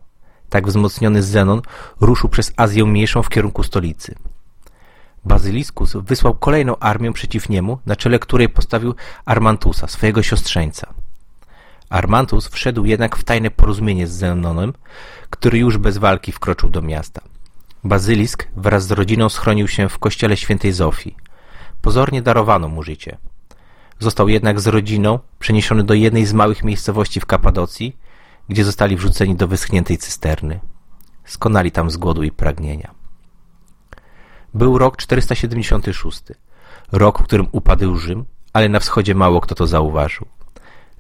Tak 0.50 0.68
wzmocniony 0.68 1.24
Zenon 1.24 1.62
ruszył 2.02 2.30
przez 2.30 2.54
Azję 2.58 2.86
Mniejszą 2.86 3.24
w 3.24 3.30
kierunku 3.30 3.64
stolicy. 3.64 4.16
Bazyliskus 5.26 5.94
wysłał 5.96 6.36
kolejną 6.36 6.80
armię 6.80 7.14
przeciw 7.14 7.50
niemu, 7.50 7.80
na 7.86 7.96
czele 7.96 8.20
której 8.20 8.50
postawił 8.50 8.96
Armantusa, 9.26 9.88
swojego 9.88 10.24
siostrzeńca. 10.24 10.94
Armantus 11.90 12.48
wszedł 12.48 12.86
jednak 12.86 13.16
w 13.16 13.24
tajne 13.24 13.52
porozumienie 13.52 14.08
z 14.08 14.12
Zenonem, 14.12 14.74
który 15.30 15.58
już 15.58 15.78
bez 15.78 15.98
walki 15.98 16.32
wkroczył 16.32 16.70
do 16.70 16.82
miasta. 16.82 17.22
Bazylisk 17.84 18.48
wraz 18.56 18.88
z 18.88 18.92
rodziną 18.92 19.30
schronił 19.30 19.68
się 19.68 19.90
w 19.90 20.00
kościele 20.00 20.38
świętej 20.38 20.72
Zofii. 20.72 21.16
Pozornie 21.82 22.22
darowano 22.22 22.68
mu 22.68 22.84
życie. 22.84 23.18
Został 24.00 24.30
jednak 24.30 24.60
z 24.60 24.68
rodziną 24.68 25.20
przeniesiony 25.40 25.84
do 25.84 25.94
jednej 25.94 26.26
z 26.26 26.34
małych 26.34 26.64
miejscowości 26.64 27.20
w 27.20 27.26
Kapadocji, 27.26 27.98
gdzie 28.50 28.64
zostali 28.64 28.96
wrzuceni 28.98 29.36
do 29.36 29.48
wyschniętej 29.48 29.98
cysterny. 29.98 30.60
Skonali 31.26 31.72
tam 31.72 31.92
z 31.92 31.98
głodu 31.98 32.24
i 32.24 32.32
pragnienia. 32.32 33.03
Był 34.54 34.78
rok 34.78 34.98
476. 34.98 36.24
Rok, 36.92 37.20
w 37.20 37.24
którym 37.24 37.48
upadł 37.52 37.96
Rzym, 37.96 38.26
ale 38.54 38.70
na 38.70 38.80
wschodzie 38.80 39.16
mało 39.16 39.42
kto 39.42 39.56
to 39.56 39.68
zauważył. 39.68 40.28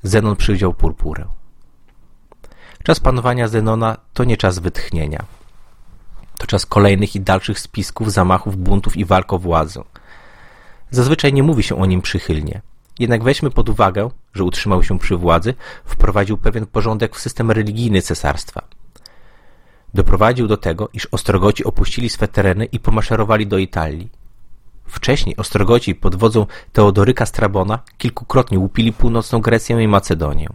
Zenon 0.04 0.36
przywdział 0.36 0.74
purpurę. 0.74 1.26
Czas 2.84 3.00
panowania 3.00 3.48
Zenona 3.48 3.98
to 4.13 4.24
nie 4.24 4.38
czas 4.38 4.60
wytchnienia. 4.60 5.26
To 6.38 6.48
czas 6.48 6.66
kolejnych 6.66 7.16
i 7.16 7.22
dalszych 7.22 7.60
spisków, 7.60 8.12
zamachów, 8.12 8.58
buntów 8.58 8.98
i 8.98 9.06
walk 9.06 9.34
o 9.34 9.39
władzę. 9.39 9.84
Zazwyczaj 10.92 11.34
nie 11.34 11.44
mówi 11.44 11.63
się 11.63 11.76
o 11.76 11.86
nim 11.86 12.02
przychylnie. 12.02 12.62
Jednak 13.00 13.24
weźmy 13.24 13.52
pod 13.52 13.70
uwagę, 13.70 14.10
że 14.34 14.44
utrzymał 14.44 14.84
się 14.84 15.00
przy 15.00 15.18
władzy, 15.18 15.54
wprowadził 15.86 16.38
pewien 16.38 16.66
porządek 16.66 17.16
w 17.16 17.20
system 17.20 17.52
religijny 17.52 18.02
cesarstwa– 18.02 18.62
doprowadził 19.93 20.47
do 20.47 20.58
tego, 20.58 20.89
iż 20.93 21.08
Ostrogoci 21.12 21.63
opuścili 21.63 22.10
swe 22.10 22.27
tereny 22.27 22.65
i 22.65 22.79
pomaszerowali 22.79 23.47
do 23.47 23.58
Italii. 23.58 24.10
Wcześniej 24.86 25.36
Ostrogoci 25.38 25.95
pod 25.95 26.15
wodzą 26.15 26.45
Teodoryka 26.73 27.25
Strabona 27.25 27.79
kilkukrotnie 27.97 28.60
łupili 28.60 28.93
północną 28.93 29.41
Grecję 29.41 29.84
i 29.84 29.88
Macedonię. 29.88 30.47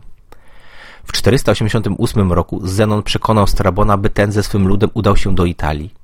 W 1.04 1.12
488 1.12 2.32
roku 2.32 2.60
Zenon 2.66 3.02
przekonał 3.02 3.46
Strabona, 3.46 3.96
by 3.96 4.10
ten 4.10 4.32
ze 4.32 4.42
swym 4.42 4.68
ludem 4.68 4.90
udał 4.94 5.16
się 5.16 5.34
do 5.34 5.44
Italii. 5.44 5.94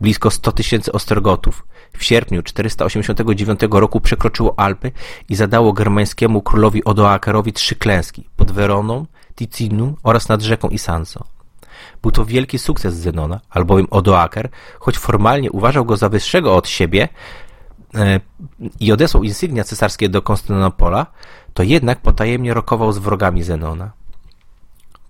blisko 0.00 0.30
100 0.30 0.52
tysięcy 0.52 0.92
ostrogotów, 0.92 1.66
w 1.96 2.04
sierpniu 2.04 2.42
489 2.42 3.60
roku 3.70 4.00
przekroczyło 4.00 4.58
Alpy 4.58 4.92
i 5.28 5.34
zadało 5.34 5.72
germańskiemu 5.72 6.42
królowi 6.42 6.84
Odoakerowi 6.84 7.52
trzy 7.52 7.74
klęski 7.74 8.28
pod 8.36 8.52
Weroną, 8.52 9.06
Ticinum 9.36 9.96
oraz 10.02 10.28
nad 10.28 10.42
rzeką 10.42 10.68
Isanso. 10.68 11.24
Był 12.02 12.10
to 12.10 12.24
wielki 12.24 12.58
sukces 12.58 12.94
Zenona, 12.94 13.40
albowiem 13.50 13.86
Odoaker, 13.90 14.48
choć 14.78 14.98
formalnie 14.98 15.50
uważał 15.50 15.84
go 15.84 15.96
za 15.96 16.08
wyższego 16.08 16.56
od 16.56 16.68
siebie 16.68 17.08
e, 17.94 18.20
i 18.80 18.92
odesłał 18.92 19.22
insygnia 19.22 19.64
cesarskie 19.64 20.08
do 20.08 20.22
Konstantynopola, 20.22 21.06
to 21.54 21.62
jednak 21.62 22.00
potajemnie 22.00 22.54
rokował 22.54 22.92
z 22.92 22.98
wrogami 22.98 23.42
Zenona. 23.42 23.92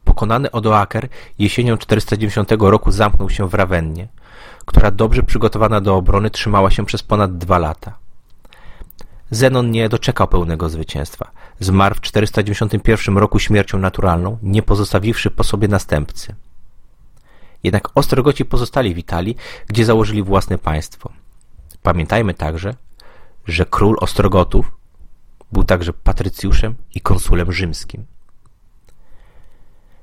Pokonany 0.04 0.50
Odoaker 0.50 1.08
jesienią 1.38 1.76
490 1.76 2.52
roku 2.58 2.90
zamknął 2.90 3.30
się 3.30 3.48
w 3.48 3.54
Rawennie, 3.54 4.08
która 4.64 4.90
dobrze 4.90 5.22
przygotowana 5.22 5.80
do 5.80 5.96
obrony 5.96 6.30
trzymała 6.30 6.70
się 6.70 6.86
przez 6.86 7.02
ponad 7.02 7.38
dwa 7.38 7.58
lata. 7.58 7.98
Zenon 9.30 9.70
nie 9.70 9.88
doczekał 9.88 10.28
pełnego 10.28 10.68
zwycięstwa. 10.68 11.30
Zmarł 11.60 11.94
w 11.94 12.00
491 12.00 13.18
roku 13.18 13.38
śmiercią 13.38 13.78
naturalną, 13.78 14.38
nie 14.42 14.62
pozostawiwszy 14.62 15.30
po 15.30 15.44
sobie 15.44 15.68
następcy. 15.68 16.34
Jednak 17.62 17.88
Ostrogoci 17.94 18.44
pozostali 18.44 18.94
w 18.94 18.98
Italii, 18.98 19.36
gdzie 19.66 19.84
założyli 19.84 20.22
własne 20.22 20.58
państwo. 20.58 21.12
Pamiętajmy 21.82 22.34
także, 22.34 22.74
że 23.46 23.66
król 23.66 23.96
Ostrogotów 24.00 24.72
był 25.52 25.64
także 25.64 25.92
patrycjuszem 25.92 26.74
i 26.94 27.00
konsulem 27.00 27.52
rzymskim. 27.52 28.04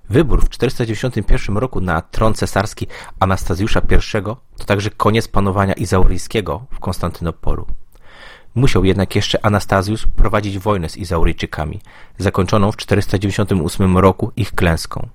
Wybór 0.09 0.45
w 0.45 0.49
491 0.49 1.57
roku 1.57 1.81
na 1.81 2.01
tron 2.01 2.33
cesarski 2.33 2.87
Anastazjusza 3.19 3.81
I 3.81 4.23
to 4.57 4.65
także 4.65 4.89
koniec 4.89 5.27
panowania 5.27 5.73
Izauryjskiego 5.73 6.65
w 6.71 6.79
Konstantynopolu. 6.79 7.65
Musiał 8.55 8.85
jednak 8.85 9.15
jeszcze 9.15 9.45
Anastazjusz 9.45 10.07
prowadzić 10.15 10.59
wojnę 10.59 10.89
z 10.89 10.97
Izauryjczykami, 10.97 11.81
zakończoną 12.17 12.71
w 12.71 12.77
498 12.77 13.97
roku 13.97 14.31
ich 14.35 14.51
klęską. 14.51 15.09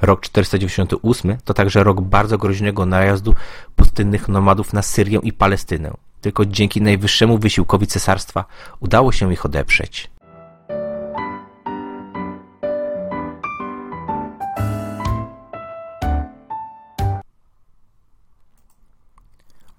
Rok 0.00 0.20
498 0.20 1.36
to 1.44 1.54
także 1.54 1.84
rok 1.84 2.00
bardzo 2.00 2.38
groźnego 2.38 2.86
najazdu 2.86 3.34
pustynnych 3.76 4.28
nomadów 4.28 4.72
na 4.72 4.82
Syrię 4.82 5.20
i 5.22 5.32
Palestynę. 5.32 5.90
Tylko 6.20 6.46
dzięki 6.46 6.82
najwyższemu 6.82 7.38
wysiłkowi 7.38 7.86
cesarstwa 7.86 8.44
udało 8.80 9.12
się 9.12 9.32
ich 9.32 9.46
odeprzeć. 9.46 10.10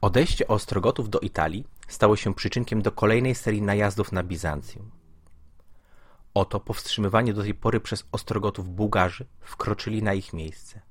Odejście 0.01 0.47
Ostrogotów 0.47 1.09
do 1.09 1.19
Italii 1.19 1.63
stało 1.87 2.15
się 2.15 2.33
przyczynkiem 2.33 2.81
do 2.81 2.91
kolejnej 2.91 3.35
serii 3.35 3.61
najazdów 3.61 4.11
na 4.11 4.23
Bizancjum. 4.23 5.02
Oto 6.33 6.59
powstrzymywani 6.59 7.33
do 7.33 7.43
tej 7.43 7.53
pory 7.53 7.79
przez 7.79 8.03
Ostrogotów 8.11 8.69
Bułgarzy 8.69 9.25
wkroczyli 9.41 10.03
na 10.03 10.13
ich 10.13 10.33
miejsce. 10.33 10.81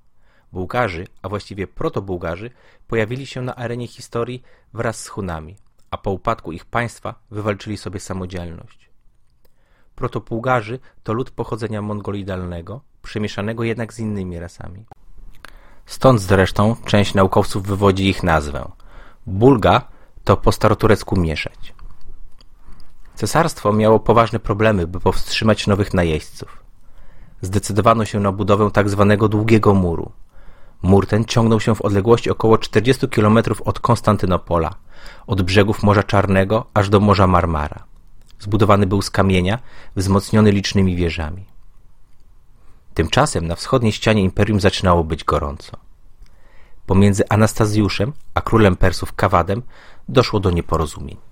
Bułgarzy, 0.53 1.07
a 1.23 1.29
właściwie 1.29 1.67
proto-Bułgarzy, 1.67 2.51
pojawili 2.89 3.27
się 3.27 3.43
na 3.43 3.55
arenie 3.57 3.87
historii 3.87 4.43
wraz 4.73 5.03
z 5.03 5.09
Hunami, 5.09 5.57
a 5.91 5.97
po 5.99 6.11
upadku 6.11 6.53
ich 6.53 6.65
państwa 6.65 7.15
wywalczyli 7.31 7.77
sobie 7.77 8.01
samodzielność. 8.01 8.91
Proto-Bułgarzy 9.95 10.79
to 11.03 11.13
lud 11.13 11.31
pochodzenia 11.31 11.83
mongolidalnego, 11.83 12.81
przemieszanego 13.03 13.65
jednak 13.65 13.93
z 13.93 13.99
innymi 13.99 14.39
rasami. 14.39 14.85
Stąd 15.87 16.21
zresztą 16.21 16.77
część 16.85 17.15
naukowców 17.15 17.67
wywodzi 17.67 18.09
ich 18.09 18.23
nazwę. 18.23 18.71
Bulga 19.27 19.89
to 20.25 20.37
po 20.37 20.53
staroturecku 20.53 21.21
mieszać. 21.21 21.75
Cesarstwo 23.23 23.73
miało 23.73 24.01
poważne 24.01 24.39
problemy, 24.39 24.87
by 24.87 25.01
powstrzymać 25.01 25.67
nowych 25.67 25.95
najeźdźców. 25.95 26.63
Zdecydowano 27.41 28.05
się 28.05 28.21
na 28.21 28.33
budowę 28.33 28.71
tak 28.71 28.91
zwanego 28.91 29.29
długiego 29.29 29.75
muru. 29.75 30.13
Mur 30.83 31.07
ten 31.07 31.25
ciągnął 31.25 31.61
się 31.61 31.75
w 31.75 31.83
odległości 31.83 32.31
około 32.31 32.59
40 32.59 33.09
km 33.09 33.39
od 33.65 33.81
Konstantynopola, 33.81 34.75
od 35.27 35.43
brzegów 35.43 35.83
Morza 35.83 36.03
Czarnego 36.03 36.67
aż 36.75 36.89
do 36.89 37.01
Morza 37.01 37.27
Marmara. 37.27 37.85
Zbudowany 38.39 38.87
był 38.87 39.03
z 39.03 39.11
kamienia, 39.11 39.59
wzmocniony 39.97 40.51
licznymi 40.53 40.97
wieżami. 40.97 41.45
Tymczasem 42.95 43.47
na 43.47 43.55
wschodniej 43.55 43.93
ścianie 43.93 44.23
imperium 44.23 44.61
zaczynało 44.61 45.05
być 45.05 45.25
gorąco. 45.25 45.77
Pomiędzy 46.87 47.29
Anastazjuszem 47.29 48.13
a 48.35 48.41
królem 48.41 48.77
Persów 48.77 49.13
Kawadem 49.13 49.63
doszło 50.09 50.41
do 50.41 50.51
nieporozumień. 50.51 51.32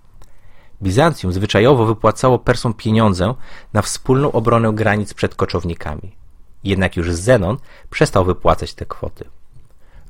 Bizancjum 0.83 1.33
zwyczajowo 1.33 1.87
wypłacało 1.87 2.39
Persom 2.39 2.75
pieniądze 2.75 3.35
na 3.73 3.83
wspólną 3.83 4.33
obronę 4.33 4.73
granic 4.73 5.15
przed 5.15 5.35
koczownikami. 5.35 6.17
Jednak 6.65 6.97
już 6.97 7.13
Zenon 7.13 7.57
przestał 7.91 8.25
wypłacać 8.25 8.75
te 8.75 8.87
kwoty. 8.87 9.25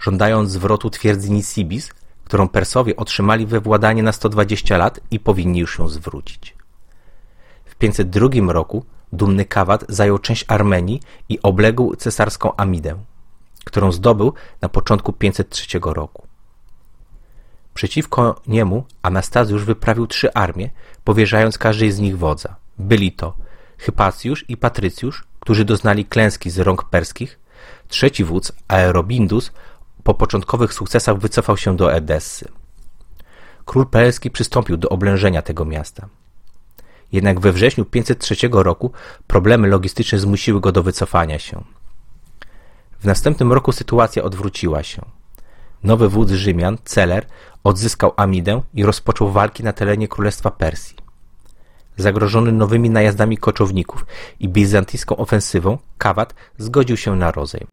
Żądając 0.01 0.51
zwrotu 0.51 0.91
twierdzy 0.91 1.31
Nisibis, 1.31 1.91
którą 2.25 2.49
Persowie 2.49 2.97
otrzymali 2.97 3.47
we 3.47 3.61
władanie 3.61 4.03
na 4.03 4.13
120 4.13 4.77
lat 4.79 5.01
i 5.11 5.21
powinni 5.21 5.61
już 5.61 5.79
ją 5.79 5.89
zwrócić. 5.89 6.57
W 7.65 7.75
502 7.75 8.29
roku 8.53 8.85
dumny 9.13 9.45
Kawad 9.45 9.85
zajął 9.89 10.19
część 10.19 10.45
Armenii 10.49 11.01
i 11.29 11.39
obległ 11.43 11.97
cesarską 11.97 12.57
Amidę, 12.57 12.95
którą 13.65 13.93
zdobył 13.93 14.33
na 14.61 14.69
początku 14.69 15.13
503 15.13 15.79
roku. 15.83 16.30
Przeciwko 17.75 18.41
niemu 18.47 18.85
Anastazjusz 19.03 19.65
wyprawił 19.65 20.07
trzy 20.07 20.33
armie, 20.33 20.71
powierzając 21.05 21.59
każdej 21.59 21.93
z 21.93 21.99
nich 21.99 22.19
wodza. 22.19 22.57
Byli 22.79 23.13
to 23.13 23.35
Hypacjusz 23.79 24.45
i 24.49 24.57
Patrycjusz, 24.57 25.25
którzy 25.41 25.65
doznali 25.65 26.05
klęski 26.05 26.51
z 26.51 26.59
rąk 26.59 26.85
perskich. 26.85 27.39
Trzeci 27.89 28.25
wódz, 28.25 28.53
Aerobindus, 28.69 29.53
po 30.03 30.15
początkowych 30.15 30.75
sukcesach 30.75 31.19
wycofał 31.19 31.57
się 31.57 31.77
do 31.77 31.93
Edessy. 31.93 32.49
Król 33.65 33.87
perski 33.87 34.31
przystąpił 34.31 34.77
do 34.77 34.89
oblężenia 34.89 35.43
tego 35.43 35.65
miasta. 35.65 36.09
Jednak 37.13 37.41
we 37.41 37.53
wrześniu 37.53 37.85
503 37.85 38.37
roku 38.53 38.93
problemy 39.27 39.69
logistyczne 39.69 40.19
zmusiły 40.19 40.61
go 40.61 40.73
do 40.73 40.83
wycofania 40.83 41.39
się. 41.39 41.65
W 43.01 43.05
następnym 43.05 43.53
roku 43.53 43.73
sytuacja 43.73 44.23
odwróciła 44.23 44.83
się. 44.83 45.03
Nowy 45.85 46.09
wódz 46.09 46.31
Rzymian, 46.31 46.79
Celer, 46.85 47.27
odzyskał 47.65 48.13
Amidę 48.17 48.63
i 48.75 48.85
rozpoczął 48.85 49.31
walki 49.31 49.65
na 49.65 49.73
terenie 49.73 50.09
Królestwa 50.09 50.51
Persji. 50.51 50.97
Zagrożony 51.97 52.53
nowymi 52.53 52.91
najazdami 52.91 53.39
koczowników 53.39 54.07
i 54.41 54.49
bizantyjską 54.49 55.17
ofensywą, 55.17 55.79
Kawat 55.99 56.35
zgodził 56.59 56.97
się 56.97 57.17
na 57.17 57.33
rozejm. 57.33 57.67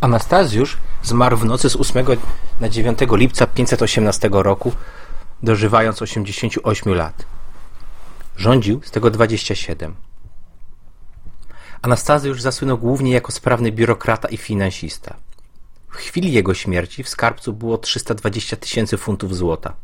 Anastazjusz 0.00 0.76
zmarł 1.02 1.36
w 1.36 1.44
nocy 1.44 1.70
z 1.70 1.76
8 1.76 2.06
na 2.60 2.68
9 2.68 2.98
lipca 3.10 3.46
518 3.46 4.28
roku, 4.32 4.72
dożywając 5.42 6.02
88 6.02 6.94
lat. 6.94 7.35
Rządził 8.36 8.80
z 8.84 8.90
tego 8.90 9.10
27. 9.10 9.94
Anastazjusz 11.82 12.42
zasłynął 12.42 12.78
głównie 12.78 13.12
jako 13.12 13.32
sprawny 13.32 13.72
biurokrata 13.72 14.28
i 14.28 14.36
finansista. 14.36 15.16
W 15.90 15.96
chwili 15.96 16.32
jego 16.32 16.54
śmierci 16.54 17.02
w 17.02 17.08
skarbcu 17.08 17.52
było 17.52 17.78
320 17.78 18.56
tysięcy 18.56 18.96
funtów 18.96 19.36
złota, 19.36 19.76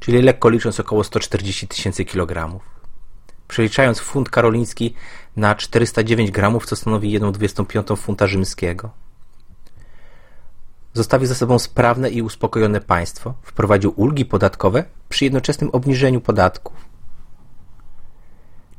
czyli 0.00 0.22
lekko 0.22 0.48
licząc 0.48 0.80
około 0.80 1.04
140 1.04 1.68
tysięcy 1.68 2.04
kilogramów. 2.04 2.62
Przeliczając 3.48 4.00
funt 4.00 4.30
karoliński 4.30 4.94
na 5.36 5.54
409 5.54 6.30
gramów, 6.30 6.66
co 6.66 6.76
stanowi 6.76 7.20
1,25 7.20 7.96
funta 7.98 8.26
rzymskiego. 8.26 8.90
Zostawił 10.94 11.26
za 11.26 11.34
sobą 11.34 11.58
sprawne 11.58 12.10
i 12.10 12.22
uspokojone 12.22 12.80
państwo, 12.80 13.34
wprowadził 13.42 13.92
ulgi 13.96 14.24
podatkowe 14.24 14.84
przy 15.08 15.24
jednoczesnym 15.24 15.70
obniżeniu 15.70 16.20
podatków. 16.20 16.91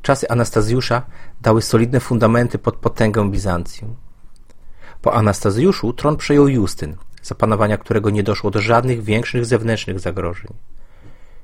Czasy 0.04 0.28
Anastazjusza 0.28 1.02
dały 1.40 1.62
solidne 1.62 2.00
fundamenty 2.00 2.58
pod 2.58 2.76
potęgę 2.76 3.30
Bizancjum. 3.30 3.96
Po 5.02 5.14
Anastazjuszu 5.14 5.92
tron 5.92 6.16
przejął 6.16 6.48
Justyn, 6.48 6.96
za 7.22 7.34
panowania 7.34 7.78
którego 7.78 8.10
nie 8.10 8.22
doszło 8.22 8.50
do 8.50 8.60
żadnych 8.60 9.02
większych 9.02 9.46
zewnętrznych 9.46 10.00
zagrożeń. 10.00 10.48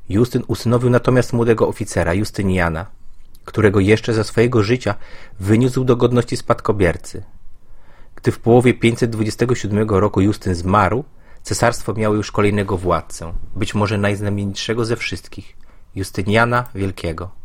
Justyn 0.08 0.42
usynowił 0.46 0.90
natomiast 0.90 1.32
młodego 1.32 1.68
oficera, 1.68 2.14
Justyniana, 2.14 2.86
którego 3.44 3.80
jeszcze 3.80 4.14
za 4.14 4.24
swojego 4.24 4.62
życia 4.62 4.94
wyniósł 5.40 5.84
do 5.84 5.96
godności 5.96 6.36
spadkobiercy. 6.36 7.22
Gdy 8.16 8.32
w 8.32 8.38
połowie 8.38 8.74
527 8.74 9.90
roku 9.90 10.20
Justyn 10.20 10.54
zmarł, 10.54 11.04
cesarstwo 11.42 11.94
miało 11.94 12.14
już 12.14 12.32
kolejnego 12.32 12.76
władcę, 12.76 13.32
być 13.56 13.74
może 13.74 13.98
najznamienitszego 13.98 14.84
ze 14.84 14.96
wszystkich, 14.96 15.56
Justyniana 15.94 16.66
Wielkiego. 16.74 17.39